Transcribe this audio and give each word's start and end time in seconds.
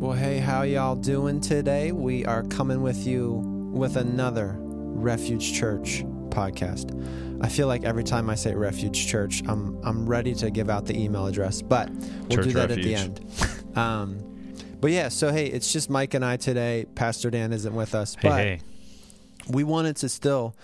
Well, 0.00 0.12
hey, 0.16 0.38
how 0.38 0.62
y'all 0.62 0.96
doing 0.96 1.40
today? 1.42 1.92
We 1.92 2.24
are 2.24 2.42
coming 2.44 2.80
with 2.80 3.06
you 3.06 3.34
with 3.70 3.96
another 3.96 4.56
Refuge 4.58 5.52
Church 5.52 6.04
podcast. 6.30 6.96
I 7.44 7.48
feel 7.50 7.66
like 7.66 7.84
every 7.84 8.02
time 8.04 8.30
I 8.30 8.34
say 8.34 8.54
Refuge 8.54 9.06
Church, 9.06 9.42
I'm 9.46 9.78
I'm 9.84 10.06
ready 10.06 10.34
to 10.36 10.50
give 10.50 10.70
out 10.70 10.86
the 10.86 10.98
email 10.98 11.26
address, 11.26 11.60
but 11.60 11.90
we'll 11.90 12.28
Church 12.30 12.44
do 12.46 12.52
that 12.52 12.70
Refuge. 12.70 12.86
at 12.96 13.16
the 13.16 13.30
end. 13.74 13.76
Um, 13.76 14.54
but 14.80 14.90
yeah, 14.90 15.08
so 15.10 15.30
hey, 15.32 15.46
it's 15.46 15.70
just 15.70 15.90
Mike 15.90 16.14
and 16.14 16.24
I 16.24 16.38
today. 16.38 16.86
Pastor 16.94 17.30
Dan 17.30 17.52
isn't 17.52 17.74
with 17.74 17.94
us, 17.94 18.14
Hey, 18.14 18.20
but 18.28 18.36
hey. 18.38 18.60
we 19.48 19.64
wanted 19.64 19.96
to 19.96 20.08
still 20.08 20.56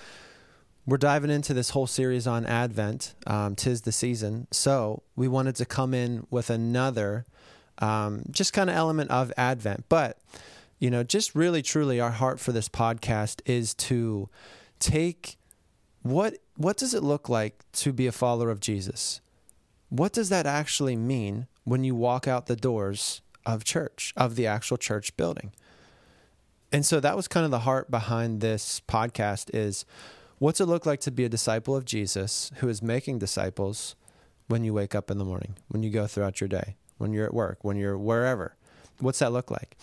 we're 0.87 0.97
diving 0.97 1.31
into 1.31 1.53
this 1.53 1.71
whole 1.71 1.87
series 1.89 2.27
on 2.27 2.47
advent 2.47 3.15
um, 3.27 3.55
tis 3.57 3.83
the 3.83 3.91
season 3.91 4.47
so 4.53 5.03
we 5.17 5.27
wanted 5.27 5.57
to 5.57 5.67
come 5.67 5.93
in 5.93 6.25
with 6.31 6.49
another 6.49 7.27
um, 7.79 8.23
just 8.31 8.53
kind 8.53 8.71
of 8.71 8.77
element 8.77 9.11
of 9.11 9.33
advent. 9.37 9.85
But 9.89 10.19
you 10.79 10.91
know 10.91 11.03
just 11.03 11.35
really 11.35 11.63
truly 11.63 12.01
our 12.01 12.11
heart 12.11 12.41
for 12.41 12.53
this 12.53 12.69
podcast 12.69 13.41
is 13.47 13.75
to 13.75 14.29
take 14.79 15.37
what 16.03 16.39
what 16.57 16.77
does 16.77 16.95
it 16.95 17.03
look 17.03 17.29
like 17.29 17.65
to 17.73 17.93
be 17.93 18.07
a 18.07 18.13
follower 18.13 18.51
of 18.51 18.61
jesus? 18.61 19.21
What 19.89 20.13
does 20.13 20.29
that 20.31 20.47
actually 20.47 20.97
mean 20.97 21.47
when 21.65 21.85
you 21.85 21.95
walk 21.95 22.27
out 22.27 22.47
the 22.47 22.57
doors 22.57 23.21
of 23.45 23.65
church 23.65 24.13
of 24.17 24.37
the 24.37 24.47
actual 24.47 24.77
church 24.77 25.17
building? 25.17 25.53
And 26.73 26.85
so 26.85 26.99
that 27.01 27.17
was 27.17 27.29
kind 27.29 27.45
of 27.45 27.51
the 27.51 27.61
heart 27.61 27.91
behind 27.91 28.41
this 28.41 28.81
podcast 28.89 29.55
is 29.55 29.85
what's 30.39 30.61
it 30.61 30.67
look 30.67 30.85
like 30.85 31.01
to 31.01 31.11
be 31.11 31.25
a 31.25 31.29
disciple 31.29 31.77
of 31.77 31.85
Jesus 31.85 32.51
who 32.57 32.69
is 32.69 32.83
making 32.83 33.19
disciples 33.19 33.95
when 34.49 34.65
you 34.65 34.75
wake 34.75 34.95
up 34.95 35.11
in 35.11 35.19
the 35.19 35.25
morning, 35.25 35.57
when 35.69 35.83
you 35.83 35.91
go 35.91 36.07
throughout 36.07 36.41
your 36.41 36.49
day, 36.49 36.77
when 36.99 37.13
you're 37.13 37.27
at 37.27 37.35
work, 37.35 37.59
when 37.63 37.77
you're 37.77 37.99
wherever. 37.99 38.57
What's 38.99 39.19
that 39.19 39.33
look 39.33 39.51
like? 39.51 39.77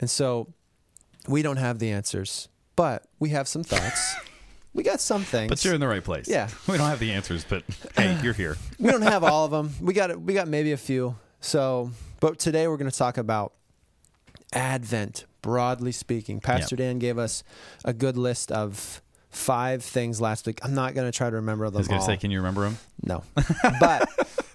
And 0.00 0.10
so 0.10 0.52
we 1.28 1.42
don't 1.42 1.56
have 1.56 1.78
the 1.78 1.90
answers, 1.90 2.48
but 2.76 3.04
we 3.18 3.30
have 3.30 3.48
some 3.48 3.62
thoughts. 3.62 4.16
we 4.74 4.82
got 4.82 5.00
some 5.00 5.22
things. 5.22 5.48
But 5.48 5.64
you're 5.64 5.74
in 5.74 5.80
the 5.80 5.88
right 5.88 6.02
place. 6.02 6.28
Yeah. 6.28 6.48
We 6.68 6.76
don't 6.76 6.88
have 6.88 6.98
the 6.98 7.12
answers, 7.12 7.44
but 7.48 7.64
hey, 7.96 8.18
you're 8.22 8.32
here. 8.32 8.56
we 8.78 8.90
don't 8.90 9.02
have 9.02 9.24
all 9.24 9.44
of 9.44 9.50
them. 9.50 9.72
We 9.80 9.94
got 9.94 10.20
we 10.20 10.34
got 10.34 10.48
maybe 10.48 10.72
a 10.72 10.76
few. 10.76 11.16
So, 11.40 11.92
but 12.20 12.38
today 12.38 12.66
we're 12.66 12.76
going 12.76 12.90
to 12.90 12.96
talk 12.96 13.16
about 13.16 13.52
Advent, 14.52 15.24
broadly 15.42 15.92
speaking. 15.92 16.40
Pastor 16.40 16.74
Dan 16.76 16.98
gave 16.98 17.18
us 17.18 17.44
a 17.84 17.92
good 17.92 18.16
list 18.16 18.50
of 18.50 19.02
five 19.30 19.84
things 19.84 20.20
last 20.20 20.46
week. 20.46 20.58
I'm 20.62 20.74
not 20.74 20.94
going 20.94 21.06
to 21.10 21.16
try 21.16 21.30
to 21.30 21.36
remember 21.36 21.66
them 21.66 21.76
I 21.76 21.78
was 21.78 21.88
going 21.88 22.00
to 22.00 22.06
say, 22.06 22.16
can 22.16 22.30
you 22.30 22.38
remember 22.38 22.62
them? 22.62 22.78
no, 23.02 23.22
but 23.80 24.08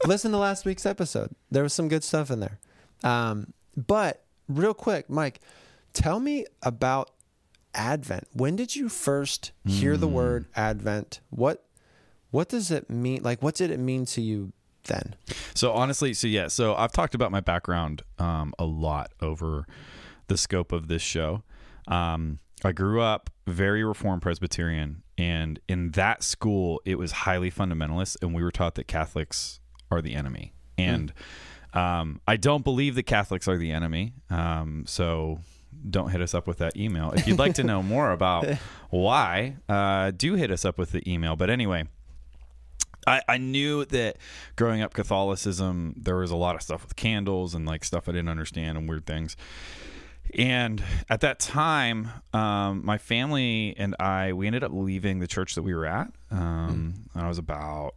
listen 0.06 0.32
to 0.32 0.38
last 0.38 0.66
week's 0.66 0.86
episode. 0.86 1.32
There 1.52 1.64
was 1.64 1.74
some 1.74 1.88
good 1.88 2.04
stuff 2.04 2.30
in 2.32 2.40
there. 2.40 2.60
Um, 3.04 3.54
but 3.76 4.24
real 4.48 4.74
quick, 4.74 5.10
Mike, 5.10 5.40
tell 5.94 6.20
me 6.20 6.46
about 6.62 7.12
Advent. 7.76 8.28
When 8.34 8.56
did 8.56 8.76
you 8.76 8.88
first 8.90 9.52
hear 9.66 9.98
the 9.98 10.08
Hmm. 10.08 10.14
word 10.14 10.46
Advent? 10.56 11.20
What 11.30 11.66
what 12.32 12.50
does 12.50 12.72
it 12.72 12.90
mean? 12.90 13.22
Like, 13.22 13.44
what 13.44 13.54
did 13.54 13.70
it 13.70 13.80
mean 13.80 14.06
to 14.08 14.22
you 14.22 14.54
then? 14.86 15.14
So 15.54 15.72
honestly, 15.72 16.16
so 16.16 16.26
yeah, 16.28 16.48
so 16.48 16.74
I've 16.74 16.92
talked 16.92 17.14
about 17.14 17.32
my 17.32 17.42
background 17.42 18.02
um, 18.18 18.56
a 18.58 18.66
lot 18.66 19.12
over 19.22 19.68
the 20.28 20.36
scope 20.38 20.72
of 20.72 20.88
this 20.88 21.04
show. 21.04 21.44
Um, 21.88 22.40
I 22.66 22.72
grew 22.72 23.02
up 23.02 23.30
very 23.46 23.84
Reformed 23.84 24.24
Presbyterian, 24.24 25.04
and 25.16 25.60
in 25.68 25.92
that 25.92 26.24
school, 26.24 26.82
it 26.86 26.98
was 26.98 27.12
highly 27.12 27.52
fundamentalist, 27.52 28.18
and 28.24 28.34
we 28.34 28.42
were 28.42 28.52
taught 28.52 28.74
that 28.76 28.88
Catholics 28.88 29.60
are 29.94 30.02
the 30.02 30.16
enemy. 30.16 30.54
And 30.78 31.14
um, 31.74 32.22
I 32.28 32.38
don't 32.38 32.64
believe 32.64 32.96
that 32.96 33.04
Catholics 33.04 33.48
are 33.48 33.58
the 33.58 33.72
enemy. 33.72 34.14
Um, 34.30 34.86
so 34.88 35.40
don't 35.90 36.10
hit 36.10 36.22
us 36.22 36.34
up 36.34 36.48
with 36.48 36.60
that 36.60 36.78
email. 36.78 37.12
If 37.12 37.28
you'd 37.28 37.40
like 37.40 37.56
to 37.56 37.64
know 37.64 37.82
more 37.82 38.12
about 38.18 38.46
why, 38.90 39.58
uh, 39.68 40.12
do 40.12 40.36
hit 40.36 40.52
us 40.52 40.66
up 40.66 40.78
with 40.78 40.92
the 40.92 41.10
email. 41.12 41.36
But 41.36 41.50
anyway, 41.50 41.86
I, 43.06 43.22
I 43.28 43.38
knew 43.38 43.86
that 43.86 44.18
growing 44.56 44.82
up 44.82 44.94
Catholicism, 44.94 45.96
there 45.98 46.16
was 46.16 46.32
a 46.32 46.36
lot 46.36 46.56
of 46.56 46.62
stuff 46.62 46.84
with 46.84 46.96
candles 46.96 47.54
and 47.54 47.66
like 47.66 47.84
stuff 47.84 48.08
I 48.08 48.14
didn't 48.14 48.30
understand 48.30 48.78
and 48.78 48.88
weird 48.88 49.06
things. 49.06 49.36
And 50.36 50.84
at 51.10 51.22
that 51.22 51.40
time, 51.40 52.10
um, 52.34 52.84
my 52.86 52.98
family 52.98 53.76
and 53.78 53.96
I, 54.00 54.34
we 54.34 54.48
ended 54.48 54.64
up 54.64 54.72
leaving 54.74 55.20
the 55.20 55.28
church 55.28 55.56
that 55.56 55.64
we 55.64 55.76
were 55.76 55.86
at. 55.86 56.12
Um, 56.32 56.94
I 57.14 57.28
was 57.28 57.38
about 57.38 57.96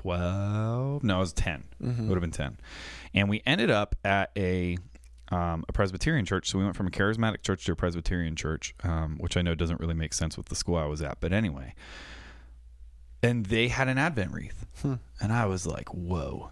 12. 0.00 1.04
No, 1.04 1.16
it 1.16 1.20
was 1.20 1.32
10. 1.34 1.64
It 1.80 1.86
would 2.08 2.10
have 2.14 2.20
been 2.20 2.30
10. 2.30 2.58
And 3.14 3.28
we 3.28 3.42
ended 3.44 3.70
up 3.70 3.94
at 4.04 4.30
a 4.36 4.78
um, 5.32 5.64
a 5.68 5.72
Presbyterian 5.72 6.24
church. 6.24 6.50
So 6.50 6.58
we 6.58 6.64
went 6.64 6.74
from 6.76 6.86
a 6.88 6.90
charismatic 6.90 7.42
church 7.42 7.64
to 7.66 7.72
a 7.72 7.76
Presbyterian 7.76 8.34
church, 8.34 8.74
um, 8.82 9.16
which 9.18 9.36
I 9.36 9.42
know 9.42 9.54
doesn't 9.54 9.78
really 9.78 9.94
make 9.94 10.12
sense 10.12 10.36
with 10.36 10.46
the 10.46 10.56
school 10.56 10.76
I 10.76 10.86
was 10.86 11.02
at. 11.02 11.20
But 11.20 11.32
anyway, 11.32 11.74
and 13.22 13.46
they 13.46 13.68
had 13.68 13.88
an 13.88 13.98
Advent 13.98 14.32
wreath. 14.32 14.66
And 14.82 15.32
I 15.32 15.46
was 15.46 15.66
like, 15.66 15.88
whoa, 15.94 16.50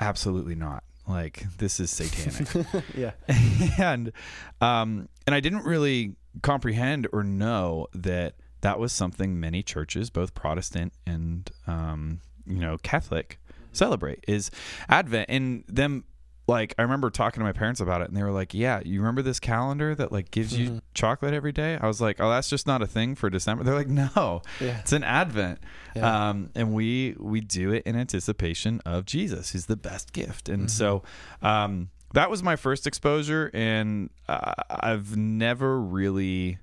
absolutely 0.00 0.54
not. 0.54 0.82
Like, 1.06 1.44
this 1.58 1.78
is 1.80 1.90
satanic. 1.90 2.48
Yeah. 2.96 3.12
and 3.78 4.12
um, 4.60 5.08
and 5.26 5.34
I 5.34 5.40
didn't 5.40 5.64
really 5.64 6.16
comprehend 6.42 7.06
or 7.12 7.22
know 7.22 7.86
that 7.94 8.34
that 8.62 8.78
was 8.78 8.92
something 8.92 9.38
many 9.38 9.62
churches, 9.62 10.10
both 10.10 10.34
Protestant 10.34 10.92
and 11.06 11.48
um, 11.66 12.20
you 12.48 12.58
know 12.58 12.78
Catholic, 12.78 13.38
celebrate 13.72 14.24
is 14.26 14.50
Advent. 14.88 15.26
And 15.28 15.64
them 15.68 16.04
like 16.46 16.74
I 16.78 16.82
remember 16.82 17.10
talking 17.10 17.40
to 17.40 17.44
my 17.44 17.52
parents 17.52 17.78
about 17.80 18.00
it, 18.00 18.08
and 18.08 18.16
they 18.16 18.22
were 18.22 18.30
like, 18.30 18.54
"Yeah, 18.54 18.80
you 18.82 19.00
remember 19.00 19.20
this 19.20 19.38
calendar 19.38 19.94
that 19.94 20.10
like 20.12 20.30
gives 20.30 20.56
you 20.58 20.80
chocolate 20.94 21.34
every 21.34 21.52
day?" 21.52 21.76
I 21.78 21.86
was 21.86 22.00
like, 22.00 22.20
"Oh, 22.20 22.30
that's 22.30 22.48
just 22.48 22.66
not 22.66 22.80
a 22.80 22.86
thing 22.86 23.14
for 23.16 23.28
December." 23.28 23.64
They're 23.64 23.74
like, 23.74 23.88
"No, 23.88 24.40
Yeah. 24.58 24.78
it's 24.78 24.92
an 24.94 25.04
Advent." 25.04 25.58
Yeah. 25.94 26.30
Um, 26.30 26.48
and 26.54 26.72
we 26.72 27.16
we 27.18 27.42
do 27.42 27.72
it 27.72 27.82
in 27.84 27.96
anticipation 27.96 28.80
of 28.86 29.04
Jesus, 29.04 29.50
who's 29.50 29.66
the 29.66 29.76
best 29.76 30.14
gift. 30.14 30.48
And 30.48 30.70
so 30.70 31.02
um, 31.42 31.90
that 32.14 32.30
was 32.30 32.42
my 32.42 32.56
first 32.56 32.86
exposure, 32.86 33.50
and 33.52 34.08
uh, 34.26 34.54
I've 34.70 35.18
never 35.18 35.78
really 35.78 36.56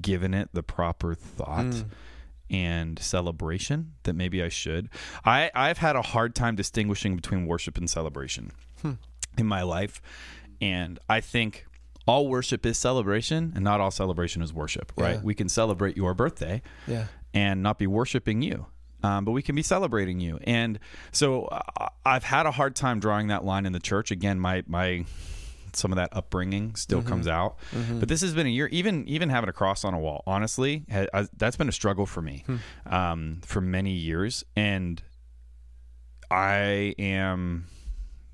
given 0.00 0.32
it 0.32 0.48
the 0.54 0.62
proper 0.62 1.14
thought 1.14 1.84
and 2.50 2.98
celebration 2.98 3.92
that 4.02 4.14
maybe 4.14 4.42
I 4.42 4.48
should. 4.48 4.88
I 5.24 5.50
I've 5.54 5.78
had 5.78 5.96
a 5.96 6.02
hard 6.02 6.34
time 6.34 6.56
distinguishing 6.56 7.16
between 7.16 7.46
worship 7.46 7.78
and 7.78 7.88
celebration 7.88 8.50
in 9.38 9.46
my 9.46 9.62
life, 9.62 10.00
and 10.60 10.98
I 11.08 11.20
think. 11.20 11.66
All 12.06 12.26
worship 12.28 12.66
is 12.66 12.76
celebration, 12.76 13.52
and 13.54 13.62
not 13.62 13.78
all 13.80 13.90
celebration 13.92 14.42
is 14.42 14.52
worship, 14.52 14.90
right? 14.96 15.16
Yeah. 15.16 15.20
We 15.22 15.34
can 15.34 15.48
celebrate 15.48 15.96
your 15.96 16.12
birthday, 16.12 16.60
Yeah. 16.88 17.04
and 17.34 17.62
not 17.62 17.78
be 17.78 17.86
worshiping 17.86 18.42
you. 18.42 18.66
Um, 19.04 19.24
but 19.24 19.30
we 19.32 19.42
can 19.42 19.54
be 19.54 19.62
celebrating 19.62 20.18
you. 20.18 20.40
And 20.42 20.80
so 21.12 21.44
uh, 21.44 21.88
I've 22.04 22.24
had 22.24 22.46
a 22.46 22.50
hard 22.50 22.74
time 22.74 22.98
drawing 22.98 23.28
that 23.28 23.44
line 23.44 23.64
in 23.64 23.72
the 23.72 23.78
church. 23.78 24.10
Again, 24.10 24.40
my 24.40 24.64
my 24.66 25.04
some 25.76 25.92
of 25.92 25.96
that 25.96 26.08
upbringing 26.12 26.74
still 26.74 27.02
comes 27.02 27.26
mm-hmm. 27.26 27.36
out. 27.36 27.58
Mm-hmm. 27.72 28.00
But 28.00 28.08
this 28.08 28.20
has 28.22 28.34
been 28.34 28.46
a 28.46 28.50
year. 28.50 28.66
Even 28.68 29.06
even 29.08 29.28
having 29.28 29.48
a 29.48 29.52
cross 29.52 29.84
on 29.84 29.94
a 29.94 29.98
wall, 29.98 30.22
honestly, 30.26 30.84
ha, 30.90 31.06
I, 31.12 31.28
that's 31.36 31.56
been 31.56 31.68
a 31.68 31.72
struggle 31.72 32.06
for 32.06 32.22
me 32.22 32.44
hmm. 32.46 32.56
um, 32.92 33.40
for 33.44 33.60
many 33.60 33.92
years. 33.92 34.44
And 34.56 35.02
I 36.30 36.94
am 36.98 37.66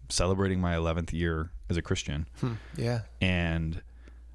celebrating 0.08 0.60
my 0.60 0.74
11th 0.74 1.12
year 1.12 1.50
as 1.68 1.76
a 1.76 1.82
Christian, 1.82 2.28
hmm. 2.40 2.54
Yeah. 2.76 3.00
and 3.20 3.82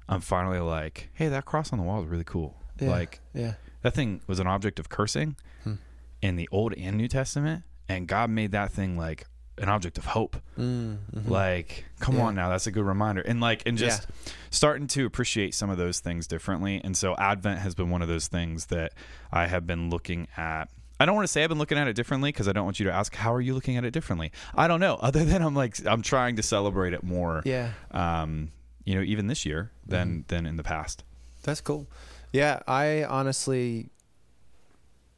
I'm 0.08 0.20
finally 0.20 0.58
like, 0.58 1.08
hey, 1.14 1.28
that 1.28 1.44
cross 1.44 1.72
on 1.72 1.78
the 1.78 1.84
wall 1.84 2.02
is 2.02 2.08
really 2.08 2.24
cool. 2.24 2.56
Yeah. 2.78 2.90
Like 2.90 3.20
Yeah. 3.32 3.54
that 3.82 3.94
thing 3.94 4.20
was 4.26 4.38
an 4.38 4.46
object 4.46 4.78
of 4.78 4.88
cursing 4.88 5.36
hmm. 5.64 5.74
in 6.20 6.36
the 6.36 6.48
Old 6.52 6.74
and 6.74 6.96
New 6.96 7.08
Testament, 7.08 7.64
and 7.88 8.06
God 8.06 8.30
made 8.30 8.52
that 8.52 8.72
thing 8.72 8.96
like 8.96 9.26
an 9.58 9.68
object 9.68 9.98
of 9.98 10.06
hope. 10.06 10.36
Like, 10.56 11.84
come 12.00 12.16
Yeah. 12.16 12.22
on 12.24 12.34
now, 12.34 12.48
that's 12.48 12.66
a 12.66 12.70
good 12.72 12.84
reminder. 12.84 13.20
And 13.20 13.40
like, 13.40 13.62
and 13.66 13.76
just 13.76 14.06
starting 14.50 14.86
to 14.88 15.04
appreciate 15.06 15.54
some 15.54 15.70
of 15.70 15.76
those 15.78 16.00
things 16.00 16.26
differently. 16.26 16.80
And 16.82 16.96
so, 16.96 17.14
Advent 17.16 17.60
has 17.60 17.74
been 17.74 17.90
one 17.90 18.02
of 18.02 18.08
those 18.08 18.28
things 18.28 18.66
that 18.66 18.92
I 19.30 19.46
have 19.46 19.66
been 19.66 19.90
looking 19.90 20.28
at. 20.36 20.68
I 21.00 21.04
don't 21.06 21.16
want 21.16 21.26
to 21.26 21.32
say 21.32 21.42
I've 21.42 21.48
been 21.48 21.58
looking 21.58 21.78
at 21.78 21.88
it 21.88 21.94
differently 21.94 22.30
because 22.30 22.46
I 22.48 22.52
don't 22.52 22.64
want 22.64 22.78
you 22.78 22.86
to 22.86 22.92
ask 22.92 23.14
how 23.16 23.32
are 23.34 23.40
you 23.40 23.54
looking 23.54 23.76
at 23.76 23.84
it 23.84 23.90
differently. 23.90 24.30
I 24.54 24.68
don't 24.68 24.78
know. 24.80 24.94
Other 25.00 25.24
than 25.24 25.42
I'm 25.42 25.54
like 25.54 25.84
I'm 25.86 26.02
trying 26.02 26.36
to 26.36 26.42
celebrate 26.42 26.92
it 26.92 27.02
more. 27.02 27.42
Yeah. 27.44 27.72
Um, 27.90 28.52
you 28.84 28.94
know, 28.94 29.02
even 29.02 29.26
this 29.26 29.44
year 29.44 29.70
than 29.86 30.24
than 30.28 30.46
in 30.46 30.56
the 30.56 30.62
past. 30.62 31.02
That's 31.42 31.60
cool. 31.60 31.88
Yeah, 32.32 32.60
I 32.68 33.04
honestly 33.04 33.90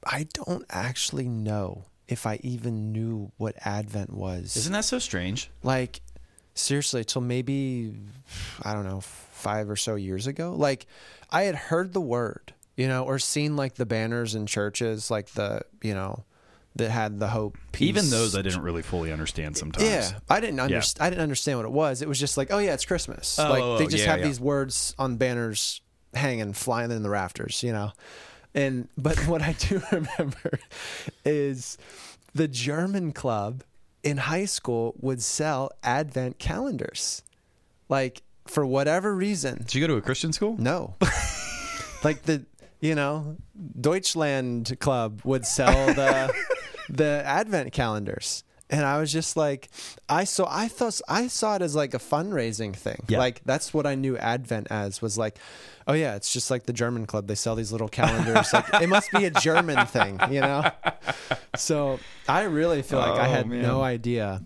I 0.07 0.27
don't 0.33 0.65
actually 0.71 1.29
know 1.29 1.85
if 2.09 2.27
I 2.27 2.39
even 2.43 2.93
knew 2.93 3.33
what 3.37 3.55
Advent 3.65 4.13
was. 4.13 4.57
Isn't 4.57 4.73
that 4.73 4.85
so 4.85 4.99
strange? 4.99 5.51
like 5.63 6.01
seriously 6.55 7.05
till 7.05 7.23
maybe 7.23 7.95
I 8.63 8.75
don't 8.75 8.85
know, 8.85 9.01
5 9.01 9.71
or 9.71 9.77
so 9.77 9.97
years 9.97 10.27
ago. 10.27 10.55
Like 10.57 10.87
I 11.31 11.43
had 11.43 11.55
heard 11.57 11.93
the 11.93 12.01
word, 12.01 12.53
you 12.77 12.87
know, 12.87 13.05
or 13.05 13.19
seen 13.19 13.57
like 13.57 13.75
the 13.75 13.87
banners 13.87 14.35
in 14.35 14.47
churches 14.47 15.11
like 15.11 15.31
the, 15.31 15.63
you 15.83 15.95
know, 15.95 16.25
that 16.77 16.91
had 16.91 17.19
the 17.21 17.29
hope 17.29 17.57
piece. 17.73 17.89
Even 17.89 18.11
those 18.11 18.37
I 18.37 18.43
didn't 18.43 18.63
really 18.63 18.83
fully 18.83 19.13
understand 19.13 19.57
sometimes. 19.57 19.87
Yeah, 19.87 20.11
I 20.29 20.41
didn't 20.41 20.57
Yeah. 20.59 20.65
understand. 20.65 21.07
I 21.07 21.11
didn't 21.11 21.23
understand 21.23 21.59
what 21.59 21.67
it 21.67 21.73
was. 21.73 22.03
It 22.03 22.09
was 22.09 22.19
just 22.21 22.37
like, 22.37 22.53
oh 22.53 22.59
yeah, 22.59 22.75
it's 22.75 22.85
Christmas. 22.85 23.39
Oh, 23.39 23.49
like 23.49 23.59
they 23.59 23.63
oh, 23.63 23.77
oh, 23.77 23.89
just 23.89 24.05
yeah, 24.05 24.11
have 24.11 24.21
yeah. 24.21 24.27
these 24.27 24.41
words 24.41 24.95
on 24.99 25.17
banners 25.17 25.81
hanging, 26.15 26.53
flying 26.53 26.91
in 26.91 27.03
the 27.03 27.11
rafters, 27.11 27.63
you 27.63 27.73
know. 27.73 27.91
And 28.55 28.89
but 28.97 29.19
what 29.29 29.43
I 29.43 29.53
do 29.53 29.83
remember 29.93 30.59
is 31.25 31.79
the 32.35 32.49
German 32.49 33.13
club 33.13 33.63
in 34.03 34.19
high 34.19 34.45
school 34.45 34.95
would 35.01 35.23
sell 35.23 35.71
Advent 35.83 36.39
calendars, 36.39 37.23
like 37.89 38.23
for 38.47 38.67
whatever 38.67 39.15
reason. 39.15 39.59
Did 39.59 39.75
you 39.75 39.81
go 39.81 39.87
to 39.87 39.97
a 39.97 40.03
Christian 40.03 40.33
school? 40.33 40.57
No. 40.59 40.95
like 42.05 42.23
the 42.23 42.45
you 42.85 42.95
know, 42.95 43.37
Deutschland 43.81 44.79
Club 44.79 45.23
would 45.25 45.47
sell 45.47 45.87
the 45.95 46.35
the 46.91 47.23
advent 47.25 47.73
calendars. 47.73 48.45
And 48.75 48.85
I 48.85 48.99
was 48.99 49.13
just 49.13 49.37
like 49.37 49.69
I 50.09 50.25
saw 50.25 50.49
I 50.51 50.67
thought 50.67 51.01
I 51.09 51.29
saw 51.29 51.55
it 51.55 51.63
as 51.63 51.77
like 51.77 51.95
a 51.95 51.99
fundraising 51.99 52.75
thing. 52.75 53.05
Yeah. 53.07 53.19
Like 53.19 53.41
that's 53.45 53.73
what 53.73 53.87
I 53.87 53.95
knew 53.95 54.17
Advent 54.17 54.67
as 54.69 55.01
was 55.01 55.17
like, 55.17 55.39
oh 55.87 55.93
yeah, 55.93 56.17
it's 56.17 56.33
just 56.33 56.51
like 56.51 56.65
the 56.67 56.73
German 56.73 57.07
club. 57.07 57.29
They 57.29 57.37
sell 57.37 57.55
these 57.55 57.71
little 57.71 57.89
calendars. 57.89 58.53
like 58.53 58.67
it 58.83 58.89
must 58.89 59.13
be 59.13 59.27
a 59.27 59.31
German 59.31 59.87
thing, 59.97 60.19
you 60.29 60.41
know? 60.41 60.69
So 61.57 62.01
I 62.29 62.43
really 62.43 62.83
feel 62.83 62.99
like 62.99 63.13
I 63.21 63.29
Oh, 63.29 63.31
had 63.31 63.47
man. 63.47 63.63
no 63.63 63.81
idea 63.83 64.43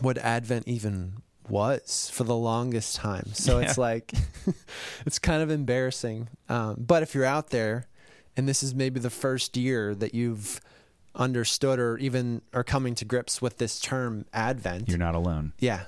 what 0.00 0.16
Advent 0.16 0.66
even 0.66 1.18
was 1.46 2.10
for 2.14 2.24
the 2.24 2.34
longest 2.36 2.96
time. 2.96 3.34
So 3.34 3.58
it's 3.58 3.76
like 3.76 4.14
it's 5.04 5.18
kind 5.18 5.42
of 5.42 5.50
embarrassing. 5.50 6.28
Um, 6.48 6.76
but 6.78 7.02
if 7.02 7.14
you're 7.14 7.26
out 7.26 7.50
there 7.50 7.86
and 8.34 8.48
this 8.48 8.62
is 8.62 8.74
maybe 8.74 8.98
the 8.98 9.10
first 9.10 9.58
year 9.58 9.94
that 9.96 10.14
you've 10.14 10.58
understood 11.14 11.78
or 11.78 11.98
even 11.98 12.42
are 12.52 12.64
coming 12.64 12.94
to 12.96 13.04
grips 13.04 13.42
with 13.42 13.58
this 13.58 13.78
term 13.80 14.24
Advent, 14.32 14.88
You're 14.88 14.98
not 14.98 15.14
alone. 15.14 15.52
yeah. 15.58 15.84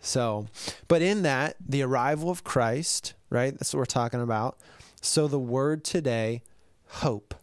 So, 0.00 0.46
but 0.86 1.02
in 1.02 1.22
that, 1.22 1.56
the 1.58 1.82
arrival 1.82 2.30
of 2.30 2.44
Christ, 2.44 3.14
right? 3.30 3.52
That's 3.52 3.74
what 3.74 3.78
we're 3.80 3.84
talking 3.86 4.20
about. 4.20 4.56
So 5.00 5.26
the 5.26 5.40
word 5.40 5.82
today, 5.82 6.42
hope. 6.86 7.34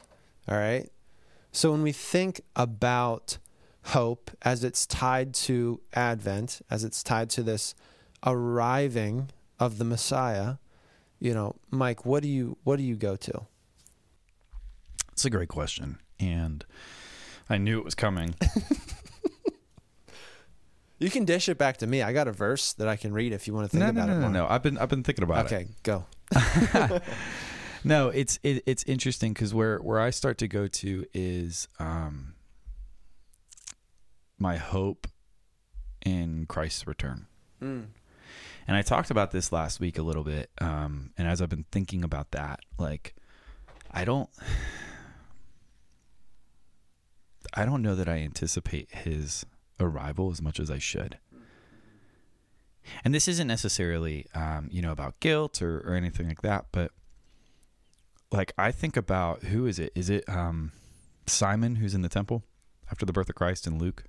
All 0.48 0.57
right. 0.57 0.89
So 1.51 1.72
when 1.72 1.81
we 1.81 1.92
think 1.92 2.39
about 2.56 3.39
hope 3.88 4.31
as 4.42 4.63
it's 4.63 4.86
tied 4.86 5.33
to 5.33 5.81
Advent, 5.94 6.62
as 6.69 6.83
it's 6.86 7.04
tied 7.04 7.30
to 7.31 7.44
this 7.44 7.75
arriving 8.25 9.30
of 9.60 9.77
the 9.77 9.86
Messiah, 9.86 10.56
you 11.19 11.33
know, 11.33 11.56
Mike, 11.72 12.06
what 12.06 12.24
do 12.24 12.30
you 12.30 12.57
what 12.63 12.77
do 12.77 12.83
you 12.83 12.95
go 12.95 13.16
to? 13.18 13.42
It's 15.12 15.25
a 15.25 15.30
great 15.30 15.50
question. 15.50 15.98
And 16.19 16.66
I 17.50 17.57
knew 17.57 17.80
it 17.80 17.86
was 17.86 17.95
coming. 17.95 18.36
You 20.97 21.09
can 21.09 21.25
dish 21.25 21.50
it 21.50 21.57
back 21.57 21.75
to 21.77 21.88
me. 21.88 22.01
I 22.01 22.13
got 22.13 22.30
a 22.30 22.31
verse 22.31 22.71
that 22.71 22.88
I 22.88 22.95
can 22.95 23.12
read 23.12 23.33
if 23.33 23.47
you 23.47 23.53
want 23.53 23.69
to 23.69 23.69
think 23.69 23.83
no, 23.83 23.89
about 23.89 24.07
no, 24.07 24.13
it 24.13 24.19
no, 24.19 24.27
no, 24.27 24.45
no. 24.45 24.47
I've 24.47 24.63
been 24.63 24.77
I've 24.77 24.88
been 24.88 25.03
thinking 25.03 25.25
about 25.25 25.51
it. 25.51 25.53
Okay, 25.53 25.68
go. 25.83 26.06
No, 27.86 28.09
it's 28.09 28.39
it, 28.42 28.63
it's 28.65 28.83
interesting 28.86 29.31
because 29.31 29.53
where 29.53 29.77
where 29.77 30.00
I 30.00 30.09
start 30.09 30.39
to 30.39 30.47
go 30.47 30.68
to 30.68 31.06
is 31.13 31.68
um, 31.77 32.33
my 34.39 34.57
hope 34.57 35.07
in 36.03 36.48
Christ's 36.48 36.88
return. 36.88 37.27
Mm. 37.62 37.86
And 38.68 38.75
I 38.75 38.81
talked 38.81 39.12
about 39.12 39.30
this 39.30 39.51
last 39.51 39.80
week 39.80 40.00
a 40.00 40.01
little 40.01 40.24
bit. 40.24 40.50
Um, 40.59 41.12
and 41.15 41.27
as 41.27 41.44
I've 41.44 41.50
been 41.50 41.68
thinking 41.71 42.03
about 42.03 42.31
that, 42.31 42.62
like, 42.80 43.13
I 43.91 44.03
don't, 44.03 44.31
I 47.55 47.65
don't 47.65 47.81
know 47.81 47.95
that 47.95 48.09
I 48.09 48.17
anticipate 48.17 48.89
his 48.91 49.45
arrival 49.79 50.31
as 50.31 50.41
much 50.41 50.59
as 50.59 50.69
I 50.69 50.77
should. 50.77 51.17
And 53.03 53.13
this 53.15 53.27
isn't 53.27 53.47
necessarily, 53.47 54.27
um, 54.35 54.69
you 54.71 54.81
know, 54.81 54.91
about 54.91 55.19
guilt 55.19 55.61
or, 55.61 55.79
or 55.79 55.95
anything 55.95 56.27
like 56.27 56.41
that, 56.41 56.65
but 56.71 56.91
like 58.31 58.53
I 58.57 58.71
think 58.71 58.97
about 58.97 59.43
who 59.43 59.65
is 59.65 59.79
it? 59.79 59.91
Is 59.95 60.09
it 60.09 60.27
um, 60.27 60.71
Simon 61.25 61.77
who's 61.77 61.95
in 61.95 62.01
the 62.01 62.09
temple 62.09 62.43
after 62.91 63.05
the 63.05 63.13
birth 63.13 63.29
of 63.29 63.35
Christ 63.35 63.65
in 63.65 63.79
Luke? 63.79 64.03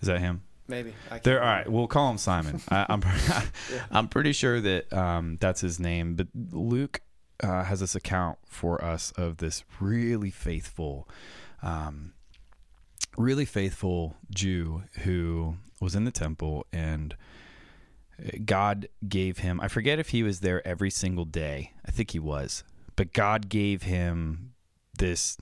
Is 0.00 0.08
that 0.08 0.20
him? 0.20 0.42
Maybe. 0.68 0.92
I 1.06 1.10
can't 1.10 1.24
There, 1.24 1.42
all 1.42 1.48
right. 1.48 1.68
We'll 1.68 1.86
call 1.86 2.10
him 2.10 2.18
Simon. 2.18 2.60
I, 2.68 2.86
I'm, 2.88 3.02
I'm 3.90 4.08
pretty 4.08 4.32
sure 4.32 4.60
that 4.60 4.92
um, 4.92 5.38
that's 5.40 5.60
his 5.60 5.80
name. 5.80 6.14
But 6.14 6.28
Luke 6.52 7.00
uh, 7.42 7.64
has 7.64 7.80
this 7.80 7.94
account 7.94 8.38
for 8.44 8.84
us 8.84 9.12
of 9.12 9.38
this 9.38 9.64
really 9.80 10.30
faithful, 10.30 11.08
um, 11.62 12.12
really 13.16 13.44
faithful 13.44 14.16
Jew 14.30 14.84
who 15.00 15.56
was 15.80 15.94
in 15.94 16.04
the 16.04 16.10
temple, 16.10 16.66
and 16.72 17.16
God 18.44 18.88
gave 19.08 19.38
him. 19.38 19.60
I 19.60 19.68
forget 19.68 19.98
if 19.98 20.10
he 20.10 20.22
was 20.22 20.40
there 20.40 20.66
every 20.66 20.90
single 20.90 21.24
day. 21.24 21.72
I 21.86 21.90
think 21.90 22.10
he 22.10 22.18
was, 22.18 22.64
but 22.96 23.12
God 23.12 23.48
gave 23.48 23.82
him 23.82 24.54
this, 24.98 25.36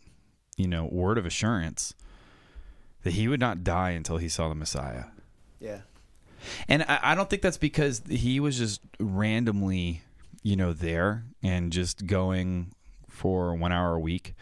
you 0.57 0.69
know, 0.69 0.85
word 0.85 1.19
of 1.19 1.27
assurance 1.27 1.95
that 3.03 3.15
he 3.15 3.29
would 3.29 3.41
not 3.41 3.65
die 3.65 3.91
until 3.91 4.19
he 4.19 4.29
saw 4.29 4.49
the 4.49 4.55
Messiah. 4.55 5.05
Yeah. 5.61 5.81
And 6.69 6.83
I, 6.83 6.99
I 7.03 7.15
don't 7.15 7.31
think 7.31 7.43
that's 7.43 7.57
because 7.59 8.03
he 8.09 8.41
was 8.41 8.59
just 8.59 8.81
randomly, 9.01 10.03
you 10.43 10.57
know, 10.57 10.73
there 10.73 11.25
and 11.43 11.73
just 11.73 12.07
going 12.07 12.73
for 13.09 13.55
one 13.55 13.73
hour 13.73 13.95
a 13.95 14.01
week. 14.01 14.35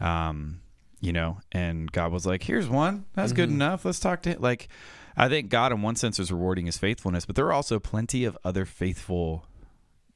Um, 0.00 0.60
you 1.00 1.12
know, 1.12 1.38
and 1.52 1.90
God 1.92 2.12
was 2.12 2.26
like, 2.26 2.42
here's 2.42 2.68
one. 2.68 3.04
That's 3.14 3.32
good 3.32 3.48
Mhm. 3.50 3.54
enough. 3.54 3.84
Let's 3.84 4.00
talk 4.00 4.22
to 4.22 4.30
him. 4.30 4.40
Like, 4.40 4.68
I 5.16 5.28
think 5.28 5.48
God, 5.48 5.72
in 5.72 5.82
one 5.82 5.96
sense, 5.96 6.18
is 6.18 6.30
rewarding 6.32 6.66
his 6.66 6.78
faithfulness, 6.78 7.24
but 7.26 7.36
there 7.36 7.46
are 7.46 7.52
also 7.52 7.78
plenty 7.78 8.24
of 8.24 8.36
other 8.44 8.64
faithful, 8.64 9.46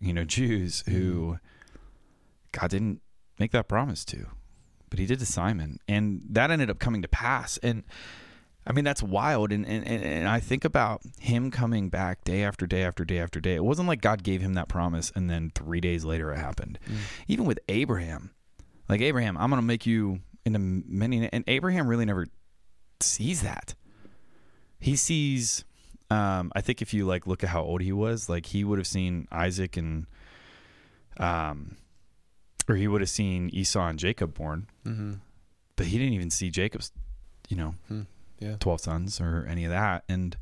you 0.01 0.13
know, 0.13 0.25
Jews 0.25 0.83
who 0.89 1.39
God 2.53 2.71
didn't 2.71 3.01
make 3.39 3.53
that 3.53 3.69
promise 3.69 4.05
to, 4.07 4.27
but 4.91 4.99
he 4.99 5.07
did 5.07 5.19
to 5.21 5.27
Simon. 5.27 5.79
And 5.89 6.23
that 6.31 6.51
ended 6.51 6.71
up 6.71 6.79
coming 6.79 7.03
to 7.03 7.09
pass. 7.09 7.59
And 7.59 7.85
I 8.67 8.73
mean, 8.73 8.85
that's 8.85 9.03
wild. 9.03 9.51
And, 9.51 9.67
and, 9.67 9.85
and 9.87 10.03
and 10.05 10.29
I 10.29 10.39
think 10.39 10.65
about 10.65 11.01
him 11.19 11.51
coming 11.51 11.89
back 11.89 12.23
day 12.23 12.45
after 12.45 12.67
day 12.67 12.83
after 12.85 13.05
day 13.05 13.19
after 13.19 13.41
day. 13.41 13.55
It 13.57 13.65
wasn't 13.65 13.89
like 13.89 14.01
God 14.01 14.23
gave 14.23 14.41
him 14.41 14.55
that 14.55 14.69
promise 14.69 15.11
and 15.17 15.29
then 15.29 15.51
three 15.55 15.81
days 15.81 16.05
later 16.05 16.33
it 16.33 16.39
happened. 16.39 16.79
Even 17.27 17.45
with 17.45 17.59
Abraham, 17.69 18.31
like 18.89 19.01
Abraham, 19.01 19.37
I'm 19.37 19.51
going 19.51 19.61
to 19.61 19.67
make 19.67 19.85
you 19.87 20.21
into 20.45 20.59
many. 20.59 21.29
And 21.33 21.45
Abraham 21.47 21.87
really 21.87 22.05
never 22.05 22.27
sees 23.01 23.43
that. 23.43 23.75
He 24.79 24.97
sees, 24.97 25.65
um, 26.11 26.51
I 26.57 26.61
think 26.61 26.83
if 26.83 26.93
you 26.93 27.05
like 27.07 27.27
look 27.27 27.43
at 27.45 27.51
how 27.51 27.63
old 27.63 27.81
he 27.83 27.93
was, 27.93 28.29
like 28.29 28.47
he 28.47 28.65
would 28.65 28.79
have 28.79 28.87
seen 28.87 29.29
Isaac 29.31 29.77
and, 29.77 30.07
um, 31.19 31.77
or 32.69 32.77
he 32.77 32.89
would 32.89 33.01
have 33.01 33.11
seen 33.11 33.51
Esau 33.53 33.87
and 33.87 33.99
Jacob 33.99 34.35
born, 34.35 34.67
Mm-hmm. 34.87 35.15
but 35.77 35.87
he 35.87 35.99
didn't 35.99 36.15
even 36.15 36.31
see 36.31 36.51
Jacob's, 36.51 36.93
you 37.49 37.57
know, 37.57 37.75
Hmm. 37.89 38.03
Yeah. 38.41 38.57
12 38.59 38.81
sons 38.81 39.21
or 39.21 39.47
any 39.49 39.65
of 39.65 39.71
that. 39.71 40.03
And 40.09 40.37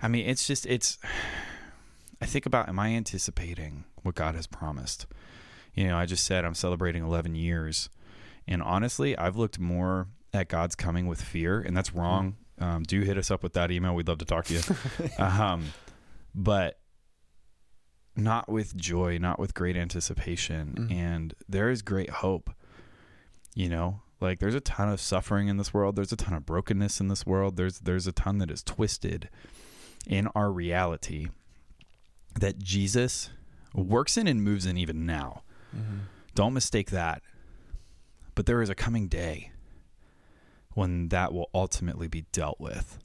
I 0.00 0.06
mean, 0.06 0.26
it's 0.28 0.46
just, 0.46 0.64
it's, 0.66 0.98
I 2.20 2.26
think 2.26 2.46
about, 2.46 2.68
am 2.68 2.78
I 2.78 2.90
anticipating 2.90 3.82
what 4.02 4.14
God 4.14 4.36
has 4.36 4.46
promised? 4.46 5.06
You 5.74 5.88
know, 5.88 5.96
I 5.96 6.06
just 6.06 6.24
said 6.24 6.44
I'm 6.44 6.54
celebrating 6.54 7.02
11 7.02 7.34
years. 7.34 7.88
And 8.46 8.62
honestly, 8.62 9.16
I've 9.16 9.36
looked 9.36 9.58
more 9.58 10.08
at 10.34 10.48
God's 10.48 10.74
coming 10.74 11.06
with 11.06 11.20
fear, 11.20 11.60
and 11.60 11.76
that's 11.76 11.94
wrong. 11.94 12.36
Um, 12.58 12.82
do 12.82 13.00
hit 13.00 13.18
us 13.18 13.30
up 13.30 13.42
with 13.42 13.54
that 13.54 13.70
email. 13.70 13.94
We'd 13.94 14.08
love 14.08 14.18
to 14.18 14.24
talk 14.24 14.46
to 14.46 14.54
you. 14.54 14.60
um, 15.18 15.72
but 16.34 16.78
not 18.16 18.48
with 18.48 18.76
joy, 18.76 19.18
not 19.18 19.38
with 19.38 19.54
great 19.54 19.76
anticipation. 19.76 20.74
Mm. 20.78 20.92
And 20.92 21.34
there 21.48 21.70
is 21.70 21.82
great 21.82 22.10
hope. 22.10 22.50
You 23.54 23.68
know, 23.68 24.00
like 24.20 24.38
there's 24.38 24.54
a 24.54 24.60
ton 24.60 24.88
of 24.88 25.00
suffering 25.00 25.48
in 25.48 25.56
this 25.56 25.74
world. 25.74 25.96
There's 25.96 26.12
a 26.12 26.16
ton 26.16 26.34
of 26.34 26.46
brokenness 26.46 27.00
in 27.00 27.08
this 27.08 27.26
world. 27.26 27.56
There's 27.56 27.80
there's 27.80 28.06
a 28.06 28.12
ton 28.12 28.38
that 28.38 28.50
is 28.50 28.62
twisted 28.62 29.28
in 30.06 30.28
our 30.34 30.50
reality 30.50 31.28
that 32.40 32.58
Jesus 32.58 33.30
works 33.74 34.16
in 34.16 34.26
and 34.26 34.42
moves 34.42 34.64
in 34.64 34.78
even 34.78 35.04
now. 35.04 35.42
Mm-hmm. 35.76 35.98
Don't 36.34 36.54
mistake 36.54 36.90
that. 36.90 37.22
But 38.34 38.46
there 38.46 38.62
is 38.62 38.70
a 38.70 38.74
coming 38.74 39.08
day 39.08 39.52
when 40.74 41.08
that 41.08 41.32
will 41.32 41.50
ultimately 41.54 42.08
be 42.08 42.22
dealt 42.32 42.58
with. 42.58 42.98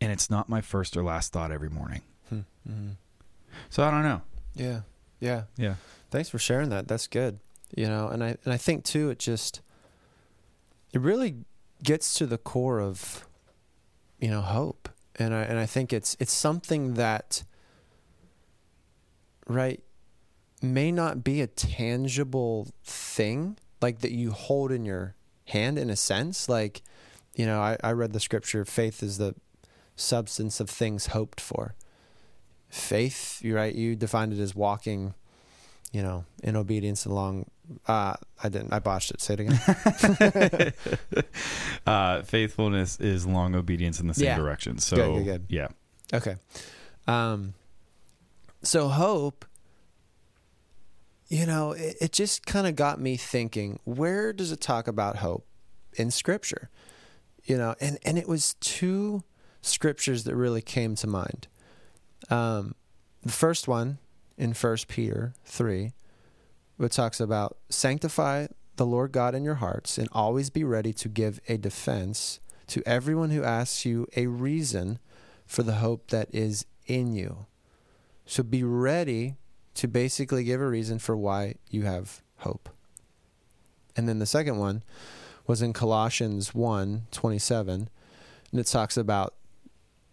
And 0.00 0.12
it's 0.12 0.28
not 0.28 0.48
my 0.48 0.60
first 0.60 0.96
or 0.96 1.02
last 1.02 1.32
thought 1.32 1.50
every 1.50 1.70
morning. 1.70 2.02
Mm-hmm. 2.32 2.90
So 3.70 3.82
I 3.82 3.90
don't 3.90 4.02
know. 4.02 4.22
Yeah. 4.54 4.80
Yeah. 5.20 5.44
Yeah. 5.56 5.74
Thanks 6.10 6.28
for 6.28 6.38
sharing 6.38 6.68
that. 6.70 6.88
That's 6.88 7.06
good. 7.06 7.38
You 7.76 7.86
know, 7.86 8.08
and 8.08 8.22
I 8.22 8.36
and 8.44 8.52
I 8.52 8.56
think 8.56 8.84
too 8.84 9.10
it 9.10 9.18
just 9.18 9.60
it 10.92 11.00
really 11.00 11.36
gets 11.82 12.14
to 12.14 12.26
the 12.26 12.38
core 12.38 12.80
of 12.80 13.26
you 14.20 14.28
know 14.28 14.42
hope. 14.42 14.88
And 15.16 15.34
I 15.34 15.42
and 15.42 15.58
I 15.58 15.66
think 15.66 15.92
it's 15.92 16.16
it's 16.20 16.32
something 16.32 16.94
that 16.94 17.44
right 19.46 19.82
may 20.64 20.90
not 20.92 21.22
be 21.24 21.40
a 21.40 21.46
tangible 21.46 22.68
thing. 22.84 23.56
like 23.80 24.00
that 24.00 24.12
you 24.12 24.30
hold 24.32 24.72
in 24.72 24.84
your 24.84 25.14
hand 25.46 25.78
in 25.78 25.90
a 25.90 25.96
sense. 25.96 26.48
Like, 26.48 26.82
you 27.36 27.44
know, 27.46 27.60
I, 27.60 27.76
I 27.84 27.92
read 27.92 28.12
the 28.12 28.20
scripture 28.20 28.64
faith 28.64 29.02
is 29.02 29.18
the 29.18 29.34
substance 29.96 30.58
of 30.60 30.70
things 30.70 31.08
hoped 31.08 31.40
for. 31.40 31.74
Faith, 32.70 33.40
you 33.42 33.54
right, 33.54 33.74
you 33.74 33.94
defined 33.94 34.32
it 34.32 34.40
as 34.40 34.54
walking, 34.54 35.14
you 35.92 36.02
know, 36.02 36.24
in 36.42 36.56
obedience 36.56 37.04
along 37.06 37.46
uh 37.88 38.14
I 38.42 38.48
didn't 38.48 38.72
I 38.72 38.78
botched 38.78 39.10
it. 39.12 39.20
Say 39.20 39.34
it 39.34 39.40
again. 39.40 40.72
uh, 41.86 42.22
faithfulness 42.22 42.98
is 43.00 43.26
long 43.26 43.54
obedience 43.54 44.00
in 44.00 44.06
the 44.08 44.14
same 44.14 44.24
Yeah. 44.26 44.36
direction. 44.36 44.78
So 44.78 44.96
Good, 44.96 45.14
good, 45.14 45.24
good. 45.24 45.44
yeah, 45.48 45.68
Okay. 46.12 46.36
Um, 47.06 47.54
so 48.62 48.88
hope, 48.88 49.44
you 51.28 51.46
know, 51.46 51.72
it, 51.72 51.96
it 52.00 52.12
just 52.12 52.46
kind 52.46 52.66
of 52.66 52.76
got 52.76 53.00
me 53.00 53.16
thinking, 53.16 53.78
where 53.84 54.32
does 54.32 54.52
it 54.52 54.60
talk 54.60 54.88
about 54.88 55.16
hope 55.16 55.46
in 55.94 56.10
scripture? 56.10 56.70
You 57.44 57.58
know, 57.58 57.74
and, 57.80 57.98
and 58.04 58.18
it 58.18 58.28
was 58.28 58.54
two 58.60 59.22
scriptures 59.60 60.24
that 60.24 60.36
really 60.36 60.62
came 60.62 60.94
to 60.96 61.06
mind. 61.06 61.48
Um, 62.30 62.74
the 63.22 63.32
first 63.32 63.68
one 63.68 63.98
in 64.36 64.54
First 64.54 64.88
Peter 64.88 65.34
3, 65.44 65.92
which 66.76 66.96
talks 66.96 67.20
about 67.20 67.56
sanctify 67.68 68.46
the 68.76 68.86
Lord 68.86 69.12
God 69.12 69.34
in 69.34 69.44
your 69.44 69.56
hearts 69.56 69.98
and 69.98 70.08
always 70.12 70.50
be 70.50 70.64
ready 70.64 70.92
to 70.94 71.08
give 71.08 71.40
a 71.48 71.56
defense 71.56 72.40
to 72.68 72.82
everyone 72.86 73.30
who 73.30 73.44
asks 73.44 73.84
you 73.84 74.06
a 74.16 74.26
reason 74.26 74.98
for 75.46 75.62
the 75.62 75.74
hope 75.74 76.08
that 76.08 76.28
is 76.34 76.66
in 76.86 77.14
you. 77.14 77.46
So 78.26 78.42
be 78.42 78.64
ready 78.64 79.36
to 79.74 79.88
basically 79.88 80.44
give 80.44 80.60
a 80.60 80.68
reason 80.68 80.98
for 80.98 81.16
why 81.16 81.54
you 81.70 81.82
have 81.82 82.22
hope. 82.38 82.68
And 83.96 84.08
then 84.08 84.18
the 84.18 84.26
second 84.26 84.58
one 84.58 84.82
was 85.46 85.62
in 85.62 85.72
Colossians 85.72 86.54
1 86.54 87.06
27, 87.10 87.88
and 88.50 88.60
it 88.60 88.66
talks 88.66 88.96
about 88.96 89.34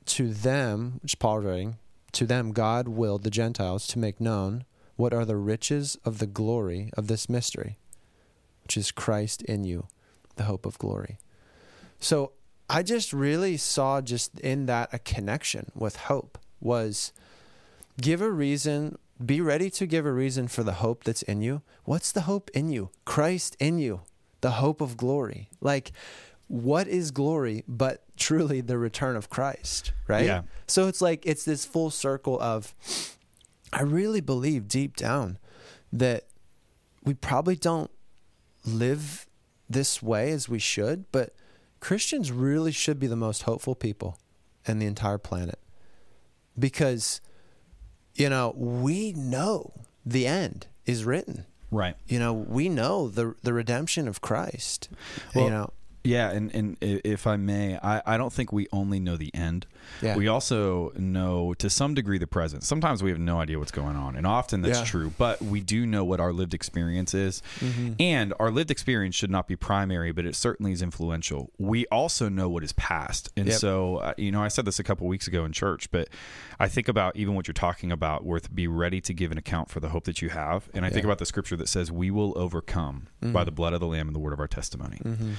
to 0.05 0.33
them, 0.33 0.99
which 1.01 1.19
Paul's 1.19 1.45
writing, 1.45 1.77
to 2.13 2.25
them 2.25 2.51
God 2.51 2.87
willed 2.87 3.23
the 3.23 3.29
Gentiles 3.29 3.87
to 3.87 3.99
make 3.99 4.19
known 4.19 4.65
what 4.95 5.13
are 5.13 5.25
the 5.25 5.37
riches 5.37 5.97
of 6.03 6.19
the 6.19 6.27
glory 6.27 6.91
of 6.97 7.07
this 7.07 7.29
mystery, 7.29 7.77
which 8.63 8.77
is 8.77 8.91
Christ 8.91 9.41
in 9.43 9.63
you, 9.63 9.87
the 10.35 10.43
hope 10.43 10.65
of 10.65 10.77
glory. 10.77 11.17
So 11.99 12.33
I 12.69 12.83
just 12.83 13.13
really 13.13 13.57
saw 13.57 14.01
just 14.01 14.39
in 14.39 14.65
that 14.65 14.89
a 14.93 14.99
connection 14.99 15.71
with 15.75 15.95
hope 15.95 16.37
was 16.59 17.11
give 17.99 18.21
a 18.21 18.31
reason, 18.31 18.97
be 19.25 19.41
ready 19.41 19.69
to 19.71 19.85
give 19.85 20.05
a 20.05 20.11
reason 20.11 20.47
for 20.47 20.63
the 20.63 20.73
hope 20.73 21.03
that's 21.03 21.21
in 21.23 21.41
you. 21.41 21.61
What's 21.83 22.11
the 22.11 22.21
hope 22.21 22.49
in 22.53 22.69
you? 22.69 22.89
Christ 23.05 23.55
in 23.59 23.77
you, 23.79 24.01
the 24.41 24.51
hope 24.51 24.81
of 24.81 24.97
glory. 24.97 25.49
Like, 25.59 25.91
what 26.47 26.87
is 26.87 27.11
glory 27.11 27.63
but 27.67 28.03
truly 28.17 28.61
the 28.61 28.77
return 28.77 29.15
of 29.15 29.29
Christ, 29.29 29.93
right? 30.07 30.25
Yeah. 30.25 30.41
So 30.67 30.87
it's 30.87 31.01
like, 31.01 31.25
it's 31.25 31.45
this 31.45 31.65
full 31.65 31.89
circle 31.89 32.39
of, 32.41 32.75
I 33.71 33.83
really 33.83 34.21
believe 34.21 34.67
deep 34.67 34.95
down 34.97 35.37
that 35.93 36.25
we 37.03 37.13
probably 37.13 37.55
don't 37.55 37.91
live 38.65 39.27
this 39.69 40.03
way 40.03 40.31
as 40.31 40.49
we 40.49 40.59
should, 40.59 41.05
but 41.11 41.33
Christians 41.79 42.31
really 42.31 42.71
should 42.71 42.99
be 42.99 43.07
the 43.07 43.15
most 43.15 43.43
hopeful 43.43 43.73
people 43.75 44.17
in 44.67 44.79
the 44.79 44.85
entire 44.85 45.17
planet 45.17 45.59
because, 46.59 47.21
you 48.15 48.29
know, 48.29 48.53
we 48.55 49.13
know 49.13 49.73
the 50.05 50.27
end 50.27 50.67
is 50.85 51.05
written. 51.05 51.45
right. 51.71 51.95
You 52.07 52.19
know, 52.19 52.33
we 52.33 52.69
know 52.69 53.07
the 53.07 53.35
the 53.43 53.53
redemption 53.53 54.07
of 54.07 54.21
Christ. 54.21 54.89
Well, 55.35 55.45
you 55.45 55.49
know, 55.51 55.73
Yeah, 56.03 56.31
and, 56.31 56.53
and 56.55 56.77
if 56.81 57.27
I 57.27 57.37
may, 57.37 57.77
I, 57.77 58.01
I 58.05 58.17
don't 58.17 58.33
think 58.33 58.51
we 58.51 58.67
only 58.71 58.99
know 58.99 59.17
the 59.17 59.29
end. 59.35 59.67
Yeah. 60.01 60.15
We 60.15 60.27
also 60.27 60.91
know 60.95 61.53
to 61.55 61.69
some 61.69 61.93
degree 61.93 62.17
the 62.17 62.25
present. 62.25 62.63
Sometimes 62.63 63.03
we 63.03 63.11
have 63.11 63.19
no 63.19 63.39
idea 63.39 63.59
what's 63.59 63.71
going 63.71 63.95
on, 63.95 64.15
and 64.15 64.25
often 64.25 64.61
that's 64.63 64.79
Yeah. 64.79 64.85
true, 64.85 65.13
but 65.19 65.41
we 65.43 65.61
do 65.61 65.85
know 65.85 66.03
what 66.03 66.19
our 66.19 66.33
lived 66.33 66.55
experience 66.55 67.13
is. 67.13 67.43
Mm-hmm. 67.59 67.93
And 67.99 68.33
our 68.39 68.49
lived 68.49 68.71
experience 68.71 69.13
should 69.15 69.29
not 69.29 69.47
be 69.47 69.55
primary, 69.55 70.11
but 70.11 70.25
it 70.25 70.35
certainly 70.35 70.71
is 70.71 70.81
influential. 70.81 71.51
We 71.59 71.85
also 71.87 72.29
know 72.29 72.49
what 72.49 72.63
is 72.63 72.73
past. 72.73 73.29
And 73.37 73.47
Yep. 73.49 73.59
so, 73.59 73.97
uh, 73.97 74.13
you 74.17 74.31
know, 74.31 74.41
I 74.41 74.47
said 74.47 74.65
this 74.65 74.79
a 74.79 74.83
couple 74.83 75.05
weeks 75.07 75.27
ago 75.27 75.45
in 75.45 75.51
church, 75.51 75.91
but 75.91 76.07
I 76.59 76.67
think 76.67 76.87
about 76.87 77.15
even 77.15 77.35
what 77.35 77.47
you're 77.47 77.53
talking 77.53 77.91
about, 77.91 78.25
worth 78.25 78.53
be 78.53 78.67
ready 78.67 79.01
to 79.01 79.13
give 79.13 79.31
an 79.31 79.37
account 79.37 79.69
for 79.69 79.79
the 79.79 79.89
hope 79.89 80.05
that 80.05 80.21
you 80.21 80.29
have. 80.29 80.67
And 80.73 80.83
I 80.85 80.89
think 80.89 81.05
about 81.05 81.19
the 81.19 81.25
scripture 81.27 81.55
that 81.57 81.67
says, 81.69 81.91
We 81.91 82.09
will 82.09 82.33
overcome 82.35 83.07
by 83.21 83.43
the 83.43 83.51
blood 83.51 83.73
of 83.73 83.79
the 83.79 83.87
Lamb 83.87 84.07
and 84.07 84.15
the 84.15 84.19
word 84.19 84.33
of 84.33 84.39
our 84.39 84.47
testimony 84.47 84.97
Mm-hmm. 85.03 85.33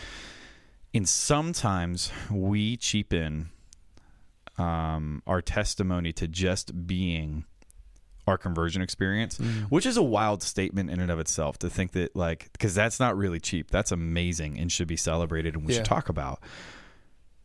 And 0.95 1.09
sometimes 1.09 2.11
we 2.31 2.77
cheapen 2.77 3.51
um, 4.59 5.23
our 5.27 5.41
testimony 5.41 6.13
to 6.13 6.29
just 6.29 6.87
being 6.87 7.45
our 8.27 8.39
conversion 8.39 8.83
experience, 8.83 9.39
Mm-hmm. 9.39 9.63
which 9.65 9.85
is 9.87 9.97
a 9.97 10.03
wild 10.03 10.43
statement 10.43 10.91
in 10.91 11.01
and 11.01 11.11
of 11.11 11.19
itself 11.19 11.59
to 11.59 11.71
think 11.71 11.93
that, 11.93 12.15
like, 12.15 12.51
because 12.53 12.75
that's 12.75 13.01
not 13.01 13.17
really 13.17 13.41
cheap. 13.41 13.71
That's 13.71 13.91
amazing 13.91 14.59
and 14.59 14.71
should 14.71 14.87
be 14.87 14.97
celebrated 14.97 15.55
and 15.57 15.65
we 15.67 15.73
Yeah. 15.73 15.79
should 15.81 15.87
talk 15.87 16.09
about. 16.09 16.41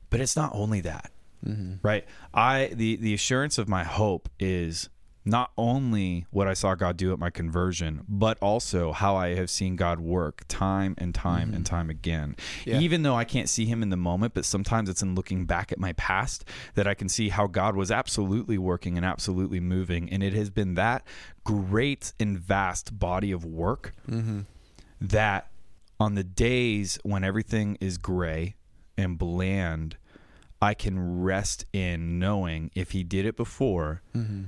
But 0.09 0.19
it's 0.21 0.35
not 0.35 0.51
only 0.53 0.81
that, 0.81 1.11
Mm-hmm. 1.45 1.75
right? 1.87 2.03
I 2.33 2.71
the 2.73 2.95
the 2.97 3.13
assurance 3.13 3.57
of 3.59 3.67
my 3.69 3.83
hope 3.83 4.27
is 4.39 4.89
not 5.27 5.51
only 5.57 6.25
what 6.31 6.47
I 6.47 6.53
saw 6.53 6.73
God 6.73 6.95
do 6.97 7.11
at 7.11 7.19
my 7.19 7.29
conversion, 7.29 8.03
but 8.07 8.37
also 8.41 8.93
how 8.93 9.15
I 9.15 9.35
have 9.35 9.49
seen 9.49 9.75
God 9.75 9.99
work 9.99 10.43
time 10.47 10.95
and 10.97 11.13
time 11.13 11.53
and 11.53 11.65
time 11.65 11.89
again. 11.89 12.35
Yeah. 12.65 12.79
Even 12.79 13.03
though 13.03 13.15
I 13.15 13.25
can't 13.25 13.49
see 13.49 13.65
him 13.65 13.83
in 13.83 13.89
the 13.89 13.97
moment, 13.97 14.33
but 14.33 14.45
sometimes 14.45 14.89
it's 14.89 15.01
in 15.01 15.15
looking 15.15 15.45
back 15.45 15.71
at 15.71 15.79
my 15.79 15.93
past 15.93 16.45
that 16.75 16.87
I 16.87 16.93
can 16.93 17.09
see 17.09 17.29
how 17.29 17.45
God 17.47 17.75
was 17.75 17.91
absolutely 17.91 18.57
working 18.57 18.95
and 18.95 19.05
absolutely 19.05 19.59
moving. 19.59 20.09
And 20.09 20.23
it 20.23 20.33
has 20.33 20.49
been 20.49 20.75
that 20.75 21.05
great 21.43 22.13
and 22.19 22.39
vast 22.39 22.97
body 22.97 23.31
of 23.31 23.43
work 23.45 23.93
Mm-hmm. 24.09 24.41
that 25.01 25.49
on 25.99 26.15
the 26.15 26.23
days 26.23 26.99
when 27.03 27.23
everything 27.23 27.77
is 27.81 27.97
gray 27.97 28.55
and 28.97 29.17
bland, 29.17 29.97
I 30.61 30.73
can 30.73 31.21
rest 31.21 31.65
in 31.73 32.17
knowing 32.19 32.71
if 32.75 32.91
he 32.91 33.03
did 33.03 33.25
it 33.25 33.35
before 33.35 34.01
Mm-hmm. 34.15 34.43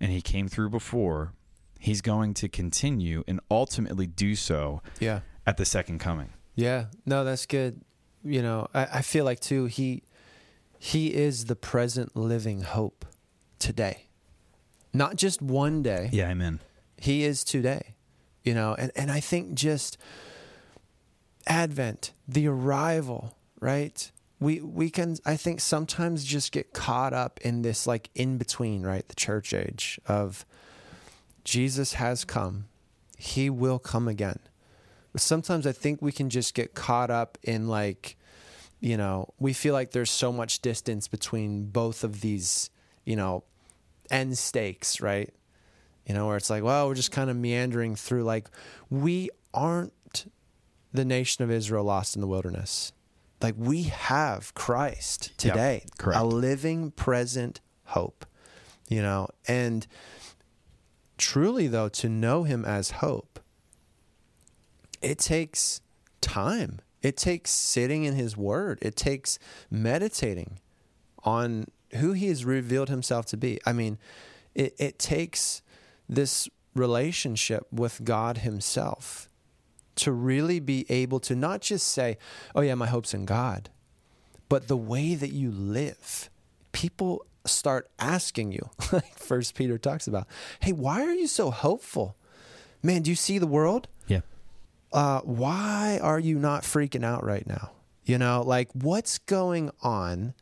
And 0.00 0.10
he 0.12 0.20
came 0.20 0.48
through 0.48 0.70
before, 0.70 1.32
he's 1.78 2.00
going 2.00 2.34
to 2.34 2.48
continue 2.48 3.24
and 3.26 3.40
ultimately 3.50 4.06
do 4.06 4.34
so 4.34 4.82
Yeah. 5.00 5.20
at 5.46 5.56
the 5.56 5.64
second 5.64 5.98
coming. 5.98 6.30
Yeah, 6.54 6.86
no, 7.04 7.24
that's 7.24 7.46
good. 7.46 7.80
You 8.24 8.42
know, 8.42 8.68
I, 8.74 8.86
I 8.98 9.02
feel 9.02 9.24
like 9.24 9.40
too 9.40 9.66
he 9.66 10.02
he 10.78 11.14
is 11.14 11.46
the 11.46 11.56
present 11.56 12.14
living 12.16 12.62
hope 12.62 13.04
today. 13.58 14.06
Not 14.92 15.16
just 15.16 15.42
one 15.42 15.82
day. 15.82 16.10
Yeah, 16.12 16.30
amen. 16.30 16.60
He 16.98 17.24
is 17.24 17.42
today. 17.44 17.94
You 18.44 18.54
know, 18.54 18.74
and, 18.78 18.92
and 18.94 19.10
I 19.10 19.20
think 19.20 19.54
just 19.54 19.96
Advent, 21.46 22.12
the 22.26 22.46
arrival, 22.48 23.36
right? 23.60 24.10
We 24.44 24.60
we 24.60 24.90
can 24.90 25.16
I 25.24 25.36
think 25.36 25.60
sometimes 25.60 26.22
just 26.22 26.52
get 26.52 26.74
caught 26.74 27.14
up 27.14 27.40
in 27.40 27.62
this 27.62 27.86
like 27.86 28.10
in 28.14 28.36
between, 28.36 28.82
right? 28.82 29.06
The 29.08 29.14
church 29.14 29.54
age 29.54 29.98
of 30.06 30.44
Jesus 31.44 31.94
has 31.94 32.24
come. 32.26 32.66
He 33.16 33.48
will 33.48 33.78
come 33.78 34.06
again. 34.06 34.40
But 35.12 35.22
sometimes 35.22 35.66
I 35.66 35.72
think 35.72 36.02
we 36.02 36.12
can 36.12 36.28
just 36.28 36.54
get 36.54 36.74
caught 36.74 37.10
up 37.10 37.38
in 37.42 37.68
like, 37.68 38.16
you 38.80 38.98
know, 38.98 39.32
we 39.38 39.54
feel 39.54 39.72
like 39.72 39.92
there's 39.92 40.10
so 40.10 40.30
much 40.30 40.60
distance 40.60 41.08
between 41.08 41.66
both 41.66 42.04
of 42.04 42.20
these, 42.20 42.68
you 43.06 43.16
know, 43.16 43.44
end 44.10 44.36
stakes, 44.36 45.00
right? 45.00 45.32
You 46.06 46.14
know, 46.14 46.26
where 46.26 46.36
it's 46.36 46.50
like, 46.50 46.62
well, 46.62 46.88
we're 46.88 46.96
just 46.96 47.12
kind 47.12 47.30
of 47.30 47.36
meandering 47.36 47.96
through. 47.96 48.24
Like, 48.24 48.48
we 48.90 49.30
aren't 49.54 50.26
the 50.92 51.04
nation 51.04 51.44
of 51.44 51.50
Israel 51.50 51.84
lost 51.84 52.14
in 52.14 52.20
the 52.20 52.26
wilderness. 52.26 52.92
Like, 53.44 53.56
we 53.58 53.82
have 53.82 54.54
Christ 54.54 55.36
today, 55.36 55.84
correct. 55.98 56.18
a 56.18 56.24
living, 56.24 56.90
present 56.92 57.60
hope, 57.84 58.24
you 58.88 59.02
know, 59.02 59.28
and 59.46 59.86
truly, 61.18 61.66
though, 61.66 61.90
to 61.90 62.08
know 62.08 62.44
him 62.44 62.64
as 62.64 62.92
hope, 63.02 63.38
it 65.02 65.18
takes 65.18 65.82
time. 66.22 66.80
It 67.02 67.18
takes 67.18 67.50
sitting 67.50 68.04
in 68.04 68.14
his 68.14 68.34
word. 68.34 68.78
It 68.80 68.96
takes 68.96 69.38
meditating 69.70 70.58
on 71.22 71.66
who 71.96 72.12
he 72.12 72.28
has 72.28 72.46
revealed 72.46 72.88
himself 72.88 73.26
to 73.26 73.36
be. 73.36 73.60
I 73.66 73.74
mean, 73.74 73.98
it, 74.54 74.74
it 74.78 74.98
takes 74.98 75.60
this 76.08 76.48
relationship 76.74 77.66
with 77.70 78.04
God 78.04 78.38
himself 78.38 79.28
to 79.96 80.12
really 80.12 80.60
be 80.60 80.86
able 80.88 81.20
to 81.20 81.34
not 81.34 81.60
just 81.60 81.86
say, 81.88 82.18
oh, 82.54 82.60
yeah, 82.60 82.74
my 82.74 82.86
hope's 82.86 83.14
in 83.14 83.24
God, 83.24 83.70
but 84.48 84.68
the 84.68 84.76
way 84.76 85.14
that 85.14 85.30
you 85.30 85.50
live. 85.50 86.30
People 86.72 87.24
start 87.46 87.88
asking 87.98 88.52
you, 88.52 88.70
like 88.92 89.18
First 89.18 89.54
Peter 89.54 89.78
talks 89.78 90.06
about, 90.06 90.26
hey, 90.60 90.72
why 90.72 91.02
are 91.02 91.12
you 91.14 91.26
so 91.26 91.50
hopeful? 91.50 92.16
Man, 92.82 93.02
do 93.02 93.10
you 93.10 93.16
see 93.16 93.38
the 93.38 93.46
world? 93.46 93.88
Yeah. 94.06 94.20
uh, 94.92 95.20
why 95.20 95.98
are 96.02 96.18
you 96.20 96.38
not 96.38 96.62
freaking 96.62 97.04
out 97.04 97.24
right 97.24 97.46
now? 97.46 97.70
You 98.04 98.18
know, 98.18 98.42
like 98.42 98.68
what's 98.72 99.18
going 99.18 99.70
on? 99.82 100.34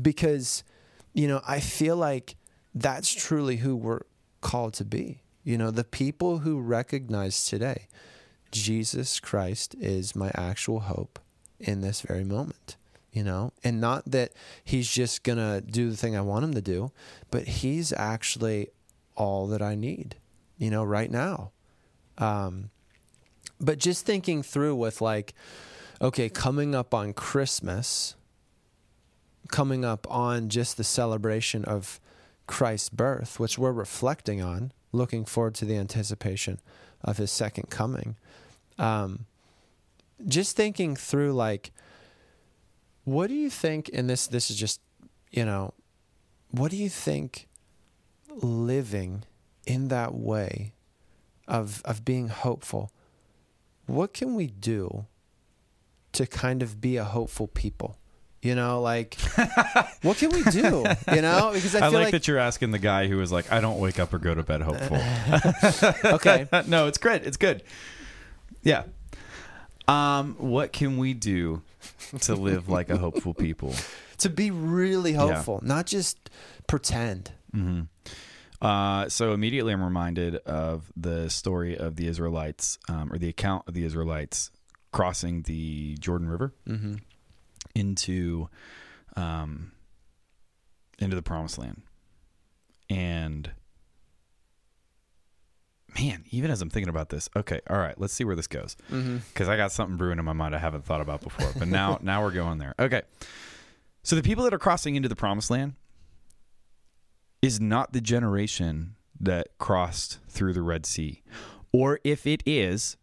Because, 0.00 0.64
you 1.12 1.28
know, 1.28 1.40
I 1.46 1.60
feel 1.60 1.96
like 1.96 2.36
that's 2.74 3.12
truly 3.12 3.56
who 3.56 3.76
we're 3.76 4.02
called 4.40 4.74
to 4.74 4.84
be. 4.84 5.22
You 5.44 5.56
know, 5.58 5.70
the 5.70 5.84
people 5.84 6.38
who 6.38 6.60
recognize 6.60 7.44
today 7.46 7.86
Jesus 8.50 9.20
Christ 9.20 9.74
is 9.80 10.16
my 10.16 10.30
actual 10.34 10.80
hope 10.80 11.18
in 11.58 11.80
this 11.80 12.00
very 12.00 12.24
moment, 12.24 12.76
you 13.12 13.24
know, 13.24 13.52
and 13.64 13.80
not 13.80 14.10
that 14.10 14.32
he's 14.64 14.90
just 14.90 15.22
going 15.22 15.38
to 15.38 15.60
do 15.60 15.90
the 15.90 15.96
thing 15.96 16.16
I 16.16 16.20
want 16.20 16.44
him 16.44 16.54
to 16.54 16.62
do, 16.62 16.92
but 17.30 17.46
he's 17.46 17.92
actually 17.92 18.68
all 19.14 19.46
that 19.48 19.62
I 19.62 19.74
need, 19.74 20.16
you 20.58 20.70
know, 20.70 20.84
right 20.84 21.10
now. 21.10 21.50
Um, 22.18 22.70
but 23.60 23.78
just 23.78 24.04
thinking 24.04 24.42
through 24.42 24.76
with 24.76 25.00
like, 25.00 25.34
okay, 26.00 26.28
coming 26.28 26.74
up 26.74 26.92
on 26.92 27.12
Christmas, 27.12 28.14
coming 29.48 29.84
up 29.84 30.06
on 30.10 30.48
just 30.48 30.76
the 30.76 30.84
celebration 30.84 31.64
of 31.64 32.00
Christ's 32.46 32.90
birth, 32.90 33.40
which 33.40 33.58
we're 33.58 33.72
reflecting 33.72 34.42
on, 34.42 34.72
looking 34.92 35.24
forward 35.24 35.54
to 35.56 35.64
the 35.64 35.76
anticipation 35.76 36.60
of 37.06 37.16
his 37.16 37.30
second 37.30 37.70
coming. 37.70 38.16
Um, 38.78 39.26
just 40.26 40.56
thinking 40.56 40.96
through 40.96 41.32
like, 41.32 41.70
what 43.04 43.28
do 43.28 43.34
you 43.34 43.48
think? 43.48 43.88
And 43.94 44.10
this 44.10 44.26
this 44.26 44.50
is 44.50 44.56
just, 44.56 44.80
you 45.30 45.44
know, 45.44 45.72
what 46.50 46.70
do 46.70 46.76
you 46.76 46.88
think 46.88 47.48
living 48.28 49.24
in 49.66 49.88
that 49.88 50.14
way 50.14 50.72
of 51.46 51.80
of 51.84 52.04
being 52.04 52.28
hopeful? 52.28 52.90
What 53.86 54.12
can 54.12 54.34
we 54.34 54.48
do 54.48 55.06
to 56.12 56.26
kind 56.26 56.62
of 56.62 56.80
be 56.80 56.96
a 56.96 57.04
hopeful 57.04 57.46
people? 57.46 57.96
You 58.46 58.54
know, 58.54 58.80
like 58.80 59.14
what 60.02 60.18
can 60.18 60.30
we 60.30 60.42
do? 60.44 60.84
You 61.12 61.22
know, 61.22 61.50
because 61.52 61.74
I 61.74 61.78
I, 61.78 61.90
feel 61.90 61.98
like, 61.98 62.04
like, 62.04 62.10
that 62.12 62.28
you're 62.28 62.38
asking 62.38 62.70
the 62.70 62.78
guy 62.78 63.08
who 63.08 63.16
was 63.16 63.32
like, 63.32 63.50
I 63.50 63.60
don't 63.60 63.80
wake 63.80 63.98
up 63.98 64.14
or 64.14 64.18
go 64.18 64.34
to 64.34 64.44
bed 64.44 64.62
hopeful. 64.62 64.98
okay, 66.12 66.46
no, 66.68 66.86
it's 66.86 66.98
great. 66.98 67.26
It's 67.26 67.36
good. 67.36 67.64
Yeah. 68.62 68.84
Um, 69.88 70.36
what 70.38 70.72
can 70.72 70.96
we 70.96 71.12
do 71.12 71.62
to 72.20 72.34
live 72.34 72.68
like 72.68 72.88
a 72.88 72.96
hopeful 72.98 73.34
people? 73.34 73.74
to 74.18 74.30
be 74.30 74.50
really 74.50 75.12
hopeful, 75.12 75.60
not 75.62 75.86
just 75.86 76.30
pretend. 76.66 77.32
hmm 77.52 77.82
Uh, 78.62 79.08
so 79.08 79.32
immediately 79.34 79.72
I'm 79.72 79.82
reminded 79.82 80.36
of 80.46 80.90
the 80.96 81.28
story 81.28 81.76
of 81.76 81.96
the 81.96 82.06
Israelites, 82.06 82.78
um, 82.88 83.12
or 83.12 83.18
the 83.18 83.28
account 83.28 83.64
of 83.68 83.74
the 83.74 83.84
Israelites 83.84 84.50
crossing 84.92 85.42
the 85.42 85.96
Jordan 85.98 86.28
River 86.28 86.54
Mm-hmm. 86.68 86.94
Into, 87.76 88.48
um, 89.16 89.72
into 90.98 91.14
the 91.14 91.22
Promised 91.22 91.58
Land, 91.58 91.82
and 92.88 93.50
man, 95.98 96.24
even 96.30 96.50
as 96.50 96.60
I'm 96.62 96.70
thinking 96.70 96.88
about 96.88 97.08
this, 97.10 97.28
okay, 97.36 97.60
all 97.70 97.78
right, 97.78 97.98
let's 98.00 98.12
see 98.12 98.24
where 98.24 98.36
this 98.36 98.46
goes 98.46 98.76
Mm-hmm. 98.90 99.18
because 99.32 99.48
I 99.48 99.56
got 99.56 99.72
something 99.72 99.96
brewing 99.96 100.18
in 100.18 100.24
my 100.24 100.32
mind 100.32 100.54
I 100.54 100.58
haven't 100.58 100.84
thought 100.84 101.00
about 101.00 101.20
before. 101.20 101.50
But 101.58 101.68
now, 101.80 101.98
now 102.02 102.22
we're 102.22 102.32
going 102.32 102.58
there. 102.58 102.74
Okay, 102.78 103.02
so 104.02 104.16
the 104.16 104.22
people 104.22 104.44
that 104.44 104.54
are 104.54 104.58
crossing 104.58 104.94
into 104.96 105.08
the 105.08 105.16
Promised 105.16 105.50
Land 105.50 105.74
is 107.42 107.60
not 107.60 107.92
the 107.92 108.00
generation 108.00 108.94
that 109.20 109.48
crossed 109.58 110.18
through 110.28 110.52
the 110.52 110.62
Red 110.62 110.84
Sea, 110.86 111.22
or 111.72 111.98
if 112.04 112.26
it 112.26 112.42
is, 112.46 112.96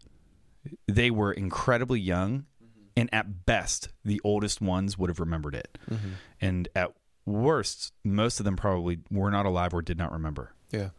they 0.87 1.09
were 1.11 1.31
incredibly 1.31 1.99
young, 1.99 2.45
and 2.95 3.09
at 3.13 3.45
best, 3.45 3.89
the 4.05 4.19
oldest 4.23 4.61
ones 4.61 4.97
would 4.97 5.09
have 5.09 5.19
remembered 5.19 5.55
it, 5.55 5.77
Mm-hmm. 5.89 6.09
and 6.41 6.67
at 6.75 6.91
worst, 7.25 7.93
most 8.03 8.39
of 8.39 8.43
them 8.43 8.55
probably 8.55 8.99
were 9.09 9.31
not 9.31 9.45
alive 9.45 9.73
or 9.73 9.81
did 9.81 9.97
not 9.97 10.11
remember. 10.11 10.53
Yeah. 10.71 10.89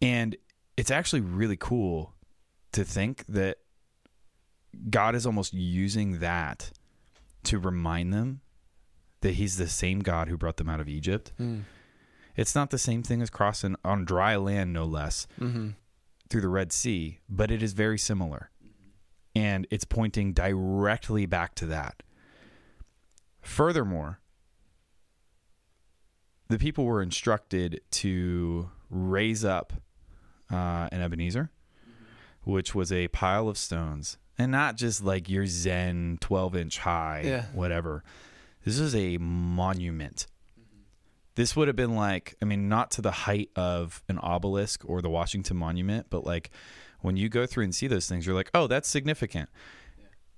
And 0.00 0.36
it's 0.76 0.90
actually 0.90 1.20
really 1.20 1.56
cool 1.56 2.14
to 2.72 2.84
think 2.84 3.24
that 3.26 3.58
God 4.90 5.14
is 5.14 5.26
almost 5.26 5.52
using 5.52 6.20
that 6.20 6.70
to 7.44 7.58
remind 7.58 8.12
them 8.12 8.40
that 9.20 9.32
He's 9.32 9.56
the 9.56 9.66
same 9.68 10.00
God 10.00 10.28
who 10.28 10.36
brought 10.36 10.56
them 10.58 10.68
out 10.68 10.80
of 10.80 10.88
Egypt. 10.88 11.32
Mm. 11.40 11.62
It's 12.36 12.54
not 12.54 12.70
the 12.70 12.78
same 12.78 13.02
thing 13.02 13.20
as 13.20 13.30
crossing 13.30 13.74
on 13.84 14.04
dry 14.04 14.36
land, 14.36 14.72
no 14.72 14.84
less, 14.84 15.26
Mm-hmm. 15.40 15.70
through 16.30 16.40
the 16.42 16.48
Red 16.48 16.72
Sea, 16.72 17.18
but 17.28 17.50
it 17.50 17.62
is 17.62 17.72
very 17.72 17.98
similar. 17.98 18.50
And 19.38 19.66
it's 19.70 19.84
pointing 19.84 20.32
directly 20.32 21.24
back 21.26 21.54
to 21.56 21.66
that. 21.66 22.02
Furthermore, 23.40 24.18
the 26.48 26.58
people 26.58 26.84
were 26.84 27.02
instructed 27.02 27.80
to 27.92 28.70
raise 28.90 29.44
up 29.44 29.72
uh, 30.50 30.88
an 30.90 31.02
Ebenezer, 31.02 31.50
which 32.42 32.74
was 32.74 32.90
a 32.90 33.08
pile 33.08 33.48
of 33.48 33.58
stones, 33.58 34.18
and 34.38 34.50
not 34.50 34.76
just 34.76 35.04
like 35.04 35.28
your 35.28 35.46
Zen 35.46 36.18
12 36.20 36.56
inch 36.56 36.78
high, 36.78 37.22
Yeah. 37.24 37.46
whatever. 37.52 38.02
This 38.64 38.78
is 38.78 38.94
a 38.96 39.18
monument. 39.18 40.26
This 41.36 41.54
would 41.54 41.68
have 41.68 41.76
been 41.76 41.94
like, 41.94 42.34
I 42.42 42.44
mean, 42.44 42.68
not 42.68 42.90
to 42.92 43.02
the 43.02 43.12
height 43.12 43.50
of 43.54 44.02
an 44.08 44.18
obelisk 44.18 44.82
or 44.84 45.00
the 45.00 45.10
Washington 45.10 45.56
Monument, 45.56 46.06
but 46.10 46.24
like 46.24 46.50
when 47.00 47.16
you 47.16 47.28
go 47.28 47.46
through 47.46 47.64
and 47.64 47.74
see 47.74 47.86
those 47.86 48.08
things, 48.08 48.26
you're 48.26 48.34
like, 48.34 48.50
oh, 48.54 48.66
that's 48.66 48.88
significant. 48.88 49.48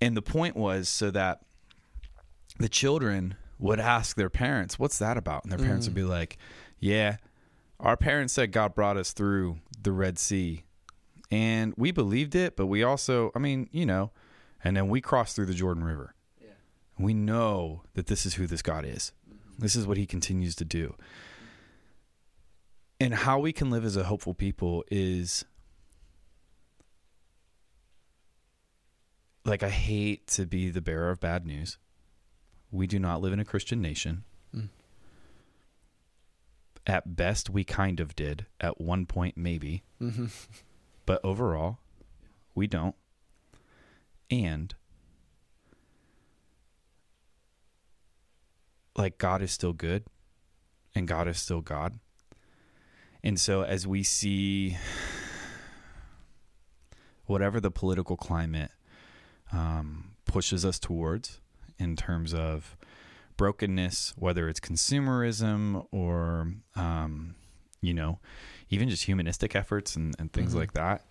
And 0.00 0.16
the 0.16 0.22
point 0.22 0.56
was 0.56 0.88
so 0.88 1.10
that 1.10 1.40
the 2.58 2.68
children 2.68 3.36
would 3.58 3.80
ask 3.80 4.16
their 4.16 4.30
parents, 4.30 4.78
what's 4.78 4.98
that 4.98 5.16
about? 5.16 5.44
And 5.44 5.52
their 5.52 5.58
parents 5.58 5.86
would 5.86 5.94
be 5.94 6.02
mm. 6.02 6.08
like, 6.08 6.38
yeah, 6.78 7.16
our 7.78 7.96
parents 7.96 8.32
said 8.32 8.52
God 8.52 8.74
brought 8.74 8.96
us 8.96 9.12
through 9.12 9.58
the 9.82 9.92
Red 9.92 10.18
Sea. 10.18 10.64
And 11.30 11.74
we 11.76 11.92
believed 11.92 12.34
it, 12.34 12.56
but 12.56 12.66
we 12.66 12.82
also, 12.82 13.30
I 13.34 13.38
mean, 13.38 13.68
you 13.72 13.86
know, 13.86 14.10
and 14.64 14.76
then 14.76 14.88
we 14.88 15.00
crossed 15.00 15.36
through 15.36 15.46
the 15.46 15.54
Jordan 15.54 15.84
River. 15.84 16.14
We 16.98 17.14
know 17.14 17.82
that 17.94 18.08
this 18.08 18.26
is 18.26 18.34
who 18.34 18.46
this 18.46 18.60
God 18.60 18.84
is. 18.84 19.12
Mm-hmm. 19.26 19.62
This 19.62 19.74
is 19.74 19.86
what 19.86 19.96
he 19.96 20.04
continues 20.04 20.54
to 20.56 20.66
do. 20.66 20.94
And 23.00 23.14
how 23.14 23.38
we 23.38 23.52
can 23.52 23.70
live 23.70 23.86
as 23.86 23.96
a 23.96 24.04
hopeful 24.04 24.34
people 24.34 24.84
is 24.90 25.46
like, 29.44 29.62
I 29.62 29.70
hate 29.70 30.26
to 30.28 30.46
be 30.46 30.70
the 30.70 30.80
bearer 30.80 31.10
of 31.10 31.20
bad 31.20 31.46
news. 31.46 31.78
We 32.70 32.86
do 32.86 32.98
not 32.98 33.20
live 33.20 33.32
in 33.32 33.40
a 33.40 33.44
Christian 33.44 33.80
nation. 33.80 34.24
Mm. 34.54 34.68
At 36.86 37.16
best, 37.16 37.50
we 37.50 37.64
kind 37.64 38.00
of 38.00 38.14
did. 38.14 38.46
At 38.60 38.80
one 38.80 39.06
point, 39.06 39.36
maybe. 39.36 39.82
Mm-hmm. 40.00 40.26
But 41.06 41.20
overall, 41.24 41.78
we 42.54 42.68
don't. 42.68 42.94
And 44.30 44.72
like 48.96 49.18
God 49.18 49.42
is 49.42 49.50
still 49.50 49.72
good 49.72 50.04
and 50.94 51.08
God 51.08 51.26
is 51.26 51.38
still 51.38 51.62
God. 51.62 51.98
And 53.24 53.40
so 53.40 53.62
as 53.62 53.86
we 53.86 54.02
see 54.02 54.76
whatever 57.26 57.60
the 57.60 57.70
political 57.70 58.16
climate 58.16 58.70
um, 59.52 60.12
pushes 60.24 60.64
us 60.64 60.78
towards 60.78 61.40
in 61.78 61.96
terms 61.96 62.32
of 62.34 62.76
brokenness, 63.36 64.12
whether 64.16 64.48
it's 64.48 64.60
consumerism 64.60 65.86
or, 65.90 66.52
um, 66.76 67.34
you 67.80 67.94
know, 67.94 68.18
even 68.68 68.88
just 68.88 69.04
humanistic 69.04 69.56
efforts 69.56 69.96
and, 69.96 70.14
and 70.18 70.32
things 70.32 70.52
Mhm. 70.52 70.58
like 70.58 70.72
that. 70.74 71.04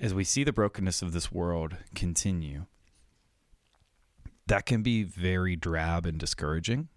As 0.00 0.12
we 0.14 0.24
see 0.24 0.42
the 0.42 0.52
brokenness 0.52 1.02
of 1.02 1.12
this 1.12 1.30
world 1.30 1.76
continue, 1.94 2.66
that 4.46 4.66
can 4.66 4.82
be 4.82 5.02
very 5.04 5.54
drab 5.56 6.06
and 6.06 6.18
discouraging. 6.18 6.88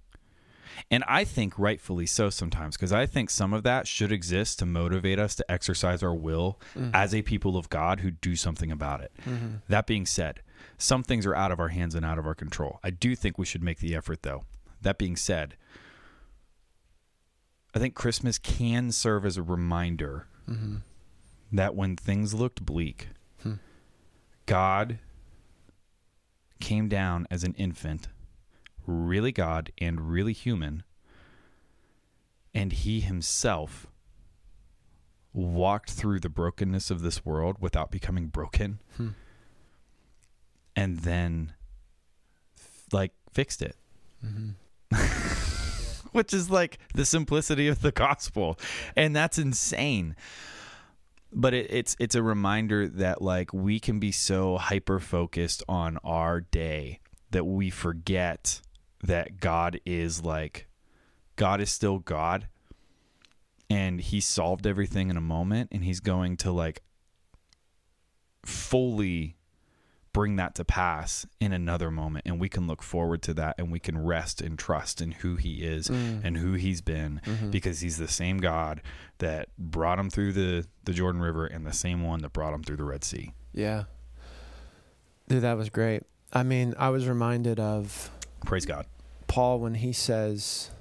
And 0.92 1.04
I 1.08 1.24
think 1.24 1.58
rightfully 1.58 2.06
so 2.06 2.30
sometimes, 2.30 2.76
because 2.78 2.92
I 2.94 3.06
think 3.06 3.30
some 3.30 3.54
of 3.54 3.64
that 3.64 3.88
should 3.88 4.12
exist 4.12 4.60
to 4.60 4.66
motivate 4.66 5.20
us 5.20 5.36
to 5.36 5.52
exercise 5.52 6.02
our 6.04 6.14
will 6.16 6.60
Mm. 6.76 6.92
as 6.94 7.14
a 7.14 7.22
people 7.22 7.58
of 7.58 7.70
God 7.70 8.00
who 8.02 8.12
do 8.12 8.36
something 8.36 8.72
about 8.72 9.02
it. 9.02 9.12
Mm-hmm. 9.26 9.48
That 9.70 9.88
being 9.88 10.06
said, 10.06 10.42
some 10.78 11.04
things 11.04 11.26
are 11.26 11.36
out 11.36 11.52
of 11.52 11.60
our 11.60 11.70
hands 11.70 11.96
and 11.96 12.06
out 12.06 12.20
of 12.20 12.26
our 12.26 12.36
control. 12.36 12.80
I 12.84 12.90
do 12.90 13.16
think 13.16 13.38
we 13.38 13.46
should 13.46 13.64
make 13.64 13.80
the 13.80 13.96
effort, 13.96 14.24
though. 14.24 14.46
That 14.82 14.98
being 14.98 15.16
said, 15.16 15.56
I 17.74 17.80
think 17.80 17.96
Christmas 17.96 18.38
can 18.38 18.92
serve 18.92 19.26
as 19.26 19.38
a 19.38 19.44
reminder 19.44 20.28
Mm-hmm. 20.50 20.76
that 21.52 21.76
when 21.76 21.96
things 21.98 22.34
looked 22.34 22.66
bleak, 22.66 23.10
Hmm. 23.44 23.56
God 24.46 25.00
came 26.62 26.88
down 26.88 27.28
as 27.30 27.44
an 27.44 27.54
infant, 27.56 28.08
really 28.88 29.32
God 29.32 29.72
and 29.80 30.10
really 30.10 30.34
human, 30.34 30.84
and 32.54 32.72
he 32.72 33.02
himself 33.02 33.88
walked 35.34 35.92
through 35.92 36.20
the 36.20 36.30
brokenness 36.30 36.90
of 36.90 37.02
this 37.02 37.24
world 37.24 37.58
without 37.60 37.92
becoming 37.92 38.28
broken. 38.28 38.80
Hmm. 38.96 39.10
and 40.76 41.00
then 41.00 41.54
like 42.92 43.12
fixed 43.32 43.62
it. 43.62 43.76
Mhm. 44.26 44.56
which 46.12 46.34
is 46.34 46.50
like 46.50 46.80
the 46.96 47.06
simplicity 47.06 47.68
of 47.68 47.82
the 47.82 47.92
gospel. 47.92 48.58
And 48.96 49.16
that's 49.16 49.38
insane. 49.38 50.16
But 51.32 51.54
it, 51.54 51.68
it's 51.70 51.96
it's 52.00 52.16
a 52.16 52.24
reminder 52.24 52.88
that 52.88 53.22
like 53.22 53.54
we 53.54 53.80
can 53.80 54.00
be 54.00 54.12
so 54.12 54.58
hyper 54.58 55.00
focused 55.00 55.64
on 55.68 55.98
our 56.04 56.42
day 56.42 57.00
that 57.32 57.46
we 57.46 57.70
forget 57.70 58.62
that 59.04 59.40
god 59.40 59.80
is 59.86 60.24
like 60.24 60.68
god 61.36 61.62
is 61.62 61.70
still 61.70 62.00
god 62.00 62.48
and 63.70 64.00
he 64.02 64.20
solved 64.20 64.66
everything 64.66 65.10
in 65.10 65.18
a 65.18 65.22
moment 65.22 65.70
and 65.72 65.84
he's 65.84 66.00
going 66.00 66.36
to 66.38 66.52
like 66.52 66.82
fully 68.46 69.36
bring 70.14 70.38
that 70.38 70.56
to 70.56 70.66
pass 70.66 71.28
in 71.40 71.52
another 71.54 71.92
moment 71.92 72.26
and 72.26 72.40
we 72.40 72.50
can 72.50 72.66
look 72.66 72.82
forward 72.82 73.22
to 73.22 73.34
that 73.36 73.54
and 73.60 73.72
we 73.72 73.78
can 73.80 73.98
rest 74.04 74.42
and 74.42 74.58
trust 74.58 75.00
in 75.00 75.12
who 75.12 75.36
he 75.36 75.64
is 75.64 75.90
Mm. 75.90 76.22
and 76.24 76.38
who 76.38 76.54
he's 76.54 76.82
been 76.82 77.22
Mhm. 77.24 77.52
because 77.52 77.82
he's 77.82 77.98
the 77.98 78.08
same 78.08 78.38
God 78.40 78.82
that 79.20 79.50
brought 79.60 80.00
him 80.00 80.10
through 80.10 80.34
the, 80.34 80.66
the 80.86 80.94
Jordan 80.94 81.22
River 81.22 81.46
and 81.46 81.68
the 81.68 81.74
same 81.74 82.02
one 82.04 82.22
that 82.22 82.34
brought 82.34 82.54
him 82.54 82.64
through 82.64 82.78
the 82.78 82.84
Red 82.84 83.04
Sea. 83.04 83.34
Yeah. 83.54 83.84
Dude, 85.28 85.44
that 85.44 85.56
was 85.58 85.70
great. 85.70 86.02
I 86.34 86.42
mean, 86.42 86.74
I 86.80 86.90
was 86.90 87.08
reminded 87.08 87.60
of 87.60 88.10
Praise 88.46 88.66
God. 88.66 88.86
Paul 89.28 89.60
when 89.60 89.76
he 89.76 89.94
says, 89.94 90.72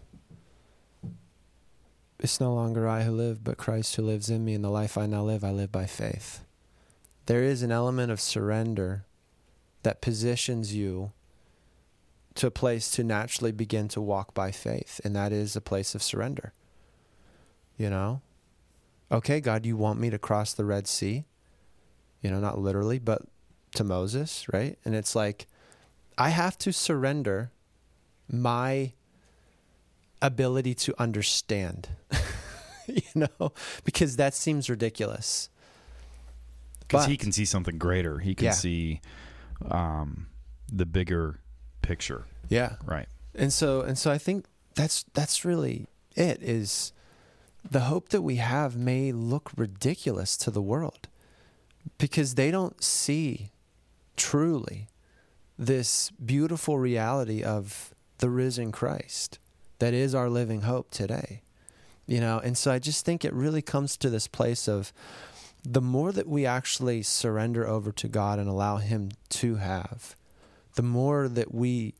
It's 2.20 2.40
no 2.40 2.54
longer 2.54 2.88
I 2.88 3.02
who 3.02 3.12
live, 3.12 3.42
but 3.42 3.58
Christ 3.58 3.96
who 3.96 4.02
lives 4.02 4.30
in 4.30 4.44
me, 4.44 4.54
and 4.54 4.64
the 4.64 4.70
life 4.70 4.96
I 4.96 5.06
now 5.06 5.22
live, 5.22 5.44
I 5.44 5.50
live 5.50 5.72
by 5.72 5.86
faith. 5.86 6.44
There 7.26 7.42
is 7.42 7.62
an 7.62 7.72
element 7.72 8.12
of 8.12 8.20
surrender 8.20 9.04
that 9.82 10.00
positions 10.00 10.74
you 10.74 11.12
to 12.36 12.46
a 12.46 12.50
place 12.52 12.90
to 12.92 13.02
naturally 13.02 13.52
begin 13.52 13.88
to 13.88 14.00
walk 14.00 14.32
by 14.32 14.52
faith, 14.52 15.00
and 15.04 15.16
that 15.16 15.32
is 15.32 15.56
a 15.56 15.60
place 15.60 15.94
of 15.94 16.02
surrender. 16.02 16.52
You 17.76 17.90
know? 17.90 18.20
Okay, 19.10 19.40
God, 19.40 19.66
you 19.66 19.76
want 19.76 20.00
me 20.00 20.10
to 20.10 20.18
cross 20.18 20.52
the 20.52 20.64
Red 20.64 20.86
Sea? 20.86 21.24
You 22.22 22.30
know, 22.30 22.40
not 22.40 22.58
literally, 22.58 22.98
but 22.98 23.22
to 23.74 23.84
Moses, 23.84 24.46
right? 24.52 24.78
And 24.84 24.94
it's 24.94 25.14
like, 25.14 25.46
I 26.18 26.30
have 26.30 26.56
to 26.58 26.72
surrender 26.72 27.50
my 28.30 28.92
ability 30.22 30.74
to 30.74 30.94
understand, 31.00 31.88
you 32.86 33.02
know, 33.38 33.52
because 33.84 34.16
that 34.16 34.34
seems 34.34 34.70
ridiculous. 34.70 35.50
Because 36.80 37.06
he 37.06 37.16
can 37.16 37.32
see 37.32 37.44
something 37.44 37.78
greater. 37.78 38.18
He 38.20 38.34
can 38.34 38.46
Yeah. 38.46 38.50
see 38.52 39.00
um, 39.70 40.28
the 40.72 40.86
bigger 40.86 41.40
picture. 41.82 42.24
Yeah. 42.48 42.76
Right. 42.84 43.08
And 43.34 43.52
so 43.52 43.80
and 43.82 43.98
so 43.98 44.10
I 44.10 44.18
think 44.18 44.46
that's 44.74 45.04
that's 45.14 45.44
really 45.44 45.88
it 46.14 46.42
is 46.42 46.92
the 47.68 47.80
hope 47.80 48.10
that 48.10 48.22
we 48.22 48.36
have 48.36 48.76
may 48.76 49.10
look 49.12 49.50
ridiculous 49.56 50.36
to 50.38 50.50
the 50.50 50.62
world 50.62 51.08
because 51.98 52.36
they 52.36 52.50
don't 52.50 52.82
see 52.82 53.50
truly 54.16 54.86
this 55.58 56.10
beautiful 56.10 56.78
reality 56.78 57.42
of 57.42 57.94
the 58.18 58.30
risen 58.30 58.72
Christ 58.72 59.38
that 59.78 59.94
is 59.94 60.14
our 60.14 60.28
living 60.28 60.62
hope 60.62 60.90
today. 60.90 61.42
You 62.06 62.20
know, 62.20 62.38
and 62.38 62.56
so 62.56 62.70
I 62.70 62.78
just 62.78 63.04
think 63.04 63.24
it 63.24 63.32
really 63.32 63.62
comes 63.62 63.96
to 63.96 64.10
this 64.10 64.28
place 64.28 64.68
of 64.68 64.92
the 65.64 65.80
more 65.80 66.12
that 66.12 66.28
we 66.28 66.46
actually 66.46 67.02
surrender 67.02 67.66
over 67.66 67.90
to 67.92 68.06
God 68.06 68.38
and 68.38 68.48
allow 68.48 68.76
him 68.76 69.10
to 69.30 69.56
have, 69.56 70.14
the 70.76 70.82
more 70.82 71.28
that 71.28 71.52
we 71.52 71.94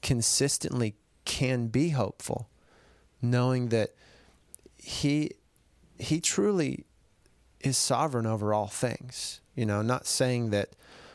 consistently 0.00 0.96
can 1.24 1.68
be 1.68 1.90
hopeful 1.90 2.48
knowing 3.22 3.68
that 3.68 3.94
he 4.76 5.30
he 5.98 6.20
truly 6.20 6.84
is 7.60 7.78
sovereign 7.78 8.26
over 8.26 8.52
all 8.52 8.66
things 8.66 9.40
you 9.54 9.64
know 9.64 9.80
not 9.80 10.04
saying 10.04 10.50
that 10.50 10.70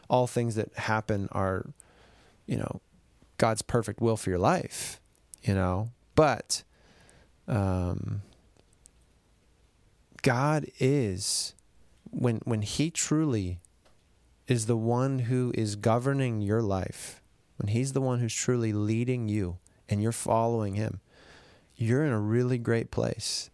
all 0.10 0.26
things 0.26 0.56
that 0.56 0.74
happen 0.76 1.28
are 1.34 1.66
you 2.48 2.58
know 2.58 2.82
God's 3.38 3.62
perfect 3.62 4.02
will 4.02 4.18
for 4.18 4.30
your 4.30 4.40
life 4.40 5.00
you 5.44 5.54
know? 5.54 5.90
But 6.16 6.64
um 7.48 8.22
God 10.22 10.66
is 10.80 11.54
when 12.12 12.42
when 12.44 12.62
he 12.62 12.92
truly 12.92 13.60
is 14.48 14.66
the 14.66 14.78
one 14.78 15.20
who 15.20 15.54
is 15.56 15.76
governing 15.76 16.42
your 16.42 16.62
life 16.62 17.22
when 17.58 17.70
he's 17.70 17.94
the 17.94 18.02
one 18.02 18.20
who's 18.20 18.34
truly 18.34 18.72
leading 18.74 19.30
you 19.30 19.58
and 19.90 20.02
you're 20.02 20.12
following 20.12 20.76
him, 20.76 21.00
you're 21.76 22.06
in 22.06 22.12
a 22.12 22.20
really 22.20 22.58
great 22.58 22.92
place 22.92 23.50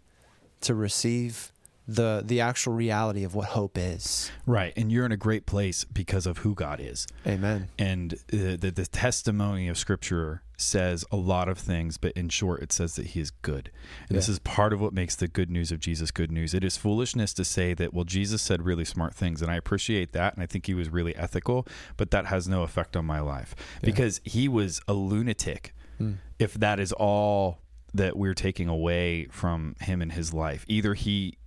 to 0.62 0.73
receive 0.73 1.51
the 1.87 2.23
the 2.25 2.39
actual 2.39 2.73
reality 2.73 3.23
of 3.23 3.35
what 3.35 3.49
hope 3.49 3.77
is. 3.77 4.31
Right. 4.45 4.73
And 4.77 4.91
you're 4.91 5.05
in 5.05 5.11
a 5.11 5.17
great 5.17 5.45
place 5.45 5.83
because 5.83 6.25
of 6.25 6.39
who 6.39 6.55
God 6.55 6.79
is. 6.79 7.07
Amen. 7.27 7.67
And 7.77 8.13
uh, 8.13 8.55
the, 8.59 8.71
the 8.73 8.85
testimony 8.85 9.67
of 9.67 9.77
Scripture 9.77 10.41
says 10.55 11.03
a 11.11 11.17
lot 11.17 11.49
of 11.49 11.57
things, 11.57 11.97
but 11.97 12.13
in 12.13 12.29
short, 12.29 12.61
it 12.61 12.71
says 12.71 12.95
that 12.95 13.07
He 13.07 13.19
is 13.19 13.31
good. 13.31 13.69
And 14.07 14.17
this 14.17 14.29
is 14.29 14.39
part 14.39 14.71
of 14.71 14.79
what 14.79 14.93
makes 14.93 15.15
the 15.15 15.27
good 15.27 15.49
news 15.49 15.71
of 15.73 15.79
Jesus 15.81 16.09
good 16.11 16.31
news. 16.31 16.53
It 16.53 16.63
is 16.63 16.77
foolishness 16.77 17.33
to 17.33 17.43
say 17.43 17.73
that, 17.73 17.93
well, 17.93 18.05
Jesus 18.05 18.41
said 18.41 18.61
really 18.61 18.85
smart 18.85 19.13
things, 19.13 19.41
and 19.41 19.51
I 19.51 19.55
appreciate 19.55 20.13
that, 20.13 20.35
and 20.35 20.43
I 20.43 20.45
think 20.45 20.65
He 20.67 20.73
was 20.73 20.89
really 20.89 21.15
ethical, 21.17 21.67
but 21.97 22.11
that 22.11 22.27
has 22.27 22.47
no 22.47 22.63
effect 22.63 22.95
on 22.95 23.03
my 23.05 23.19
life 23.19 23.55
Yeah. 23.81 23.87
because 23.87 24.21
He 24.23 24.47
was 24.47 24.79
a 24.87 24.93
lunatic. 24.93 25.73
Mm. 25.99 26.17
If 26.39 26.53
that 26.53 26.79
is 26.79 26.93
all 26.93 27.59
that 27.93 28.15
we're 28.15 28.33
taking 28.33 28.69
away 28.69 29.25
from 29.31 29.75
Him 29.81 30.01
in 30.01 30.11
His 30.11 30.33
life, 30.33 30.63
either 30.69 30.93
He 30.93 31.37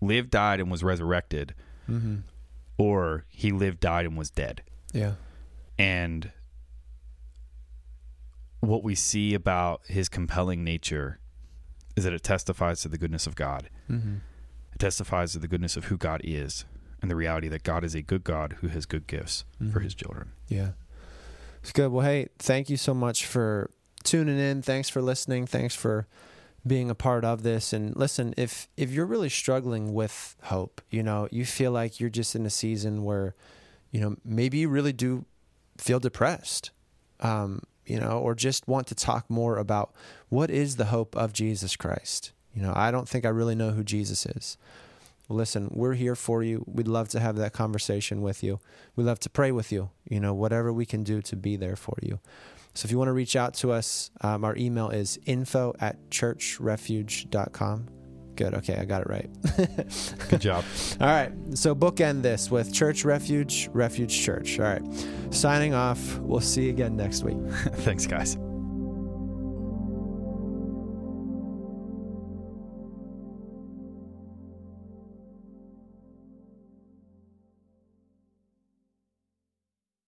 lived, 0.00 0.30
died, 0.30 0.60
and 0.60 0.70
was 0.70 0.82
resurrected, 0.84 1.54
Mm-hmm. 1.88 2.16
or 2.76 3.24
He 3.28 3.50
lived, 3.52 3.80
died, 3.80 4.04
and 4.06 4.16
was 4.16 4.30
dead. 4.30 4.62
Yeah. 4.92 5.12
And 5.78 6.30
what 8.60 8.82
we 8.82 8.94
see 8.94 9.34
about 9.34 9.82
his 9.86 10.08
compelling 10.08 10.64
nature 10.64 11.18
is 11.96 12.04
that 12.04 12.12
it 12.12 12.22
testifies 12.22 12.82
to 12.82 12.88
the 12.88 12.98
goodness 12.98 13.26
of 13.26 13.34
God. 13.36 13.70
Mm-hmm. 13.90 14.16
It 14.72 14.78
testifies 14.78 15.32
to 15.32 15.38
the 15.38 15.48
goodness 15.48 15.76
of 15.76 15.86
who 15.86 15.96
God 15.96 16.20
is 16.24 16.64
and 17.00 17.10
the 17.10 17.16
reality 17.16 17.48
that 17.48 17.62
God 17.62 17.84
is 17.84 17.94
a 17.94 18.02
good 18.02 18.24
God 18.24 18.56
who 18.60 18.68
has 18.68 18.86
good 18.86 19.06
gifts 19.06 19.44
for 19.72 19.80
Mhm. 19.80 19.84
his 19.84 19.94
children. 19.94 20.32
Yeah. 20.48 20.72
It's 21.62 21.72
good. 21.72 21.90
Well, 21.90 22.04
hey, 22.04 22.28
thank 22.38 22.68
you 22.68 22.76
so 22.76 22.94
much 22.94 23.24
for 23.26 23.70
tuning 24.04 24.38
in. 24.38 24.62
Thanks 24.62 24.88
for 24.88 25.00
listening. 25.02 25.46
Thanks 25.46 25.74
for 25.74 26.06
being 26.66 26.90
a 26.90 26.94
part 26.94 27.24
of 27.24 27.42
this. 27.42 27.72
And 27.72 27.96
listen, 27.96 28.34
if 28.36 28.68
if 28.76 28.90
you're 28.90 29.06
really 29.06 29.28
struggling 29.28 29.94
with 29.94 30.36
hope, 30.44 30.80
you 30.90 31.02
know, 31.02 31.28
you 31.30 31.44
feel 31.44 31.72
like 31.72 32.00
you're 32.00 32.10
just 32.10 32.34
in 32.34 32.46
a 32.46 32.50
season 32.50 33.04
where, 33.04 33.34
you 33.90 34.00
know, 34.00 34.16
maybe 34.24 34.58
you 34.58 34.68
really 34.68 34.92
do 34.92 35.24
feel 35.76 36.00
depressed. 36.00 36.70
Um, 37.20 37.62
you 37.88 37.98
know, 37.98 38.18
or 38.18 38.34
just 38.34 38.68
want 38.68 38.86
to 38.88 38.94
talk 38.94 39.28
more 39.30 39.56
about 39.56 39.92
what 40.28 40.50
is 40.50 40.76
the 40.76 40.86
hope 40.86 41.16
of 41.16 41.32
Jesus 41.32 41.74
Christ. 41.74 42.32
You 42.54 42.62
know, 42.62 42.72
I 42.76 42.90
don't 42.90 43.08
think 43.08 43.24
I 43.24 43.30
really 43.30 43.54
know 43.54 43.70
who 43.70 43.82
Jesus 43.82 44.26
is. 44.26 44.58
Listen, 45.30 45.70
we're 45.72 45.94
here 45.94 46.14
for 46.14 46.42
you. 46.42 46.64
We'd 46.66 46.88
love 46.88 47.08
to 47.10 47.20
have 47.20 47.36
that 47.36 47.52
conversation 47.52 48.22
with 48.22 48.42
you. 48.42 48.60
We 48.96 49.04
love 49.04 49.20
to 49.20 49.30
pray 49.30 49.52
with 49.52 49.70
you, 49.72 49.90
you 50.08 50.20
know, 50.20 50.32
whatever 50.32 50.72
we 50.72 50.86
can 50.86 51.02
do 51.02 51.20
to 51.22 51.36
be 51.36 51.56
there 51.56 51.76
for 51.76 51.96
you. 52.02 52.18
So 52.78 52.86
if 52.86 52.92
you 52.92 52.98
want 52.98 53.08
to 53.08 53.12
reach 53.12 53.34
out 53.34 53.54
to 53.54 53.72
us, 53.72 54.12
um, 54.20 54.44
our 54.44 54.54
email 54.56 54.90
is 54.90 55.18
info 55.26 55.74
at 55.80 55.96
churchrefuge.com. 56.10 57.88
Good. 58.36 58.54
Okay, 58.54 58.76
I 58.76 58.84
got 58.84 59.02
it 59.02 59.08
right. 59.08 59.28
Good 60.28 60.40
job. 60.40 60.64
All 61.00 61.08
right. 61.08 61.32
So 61.54 61.74
bookend 61.74 62.22
this 62.22 62.52
with 62.52 62.72
Church 62.72 63.04
Refuge, 63.04 63.68
Refuge 63.72 64.16
Church. 64.16 64.60
All 64.60 64.66
right. 64.66 64.82
Signing 65.30 65.74
off. 65.74 66.20
We'll 66.20 66.38
see 66.38 66.66
you 66.66 66.70
again 66.70 66.96
next 66.96 67.24
week. 67.24 67.38
Thanks, 67.78 68.06
guys. 68.06 68.38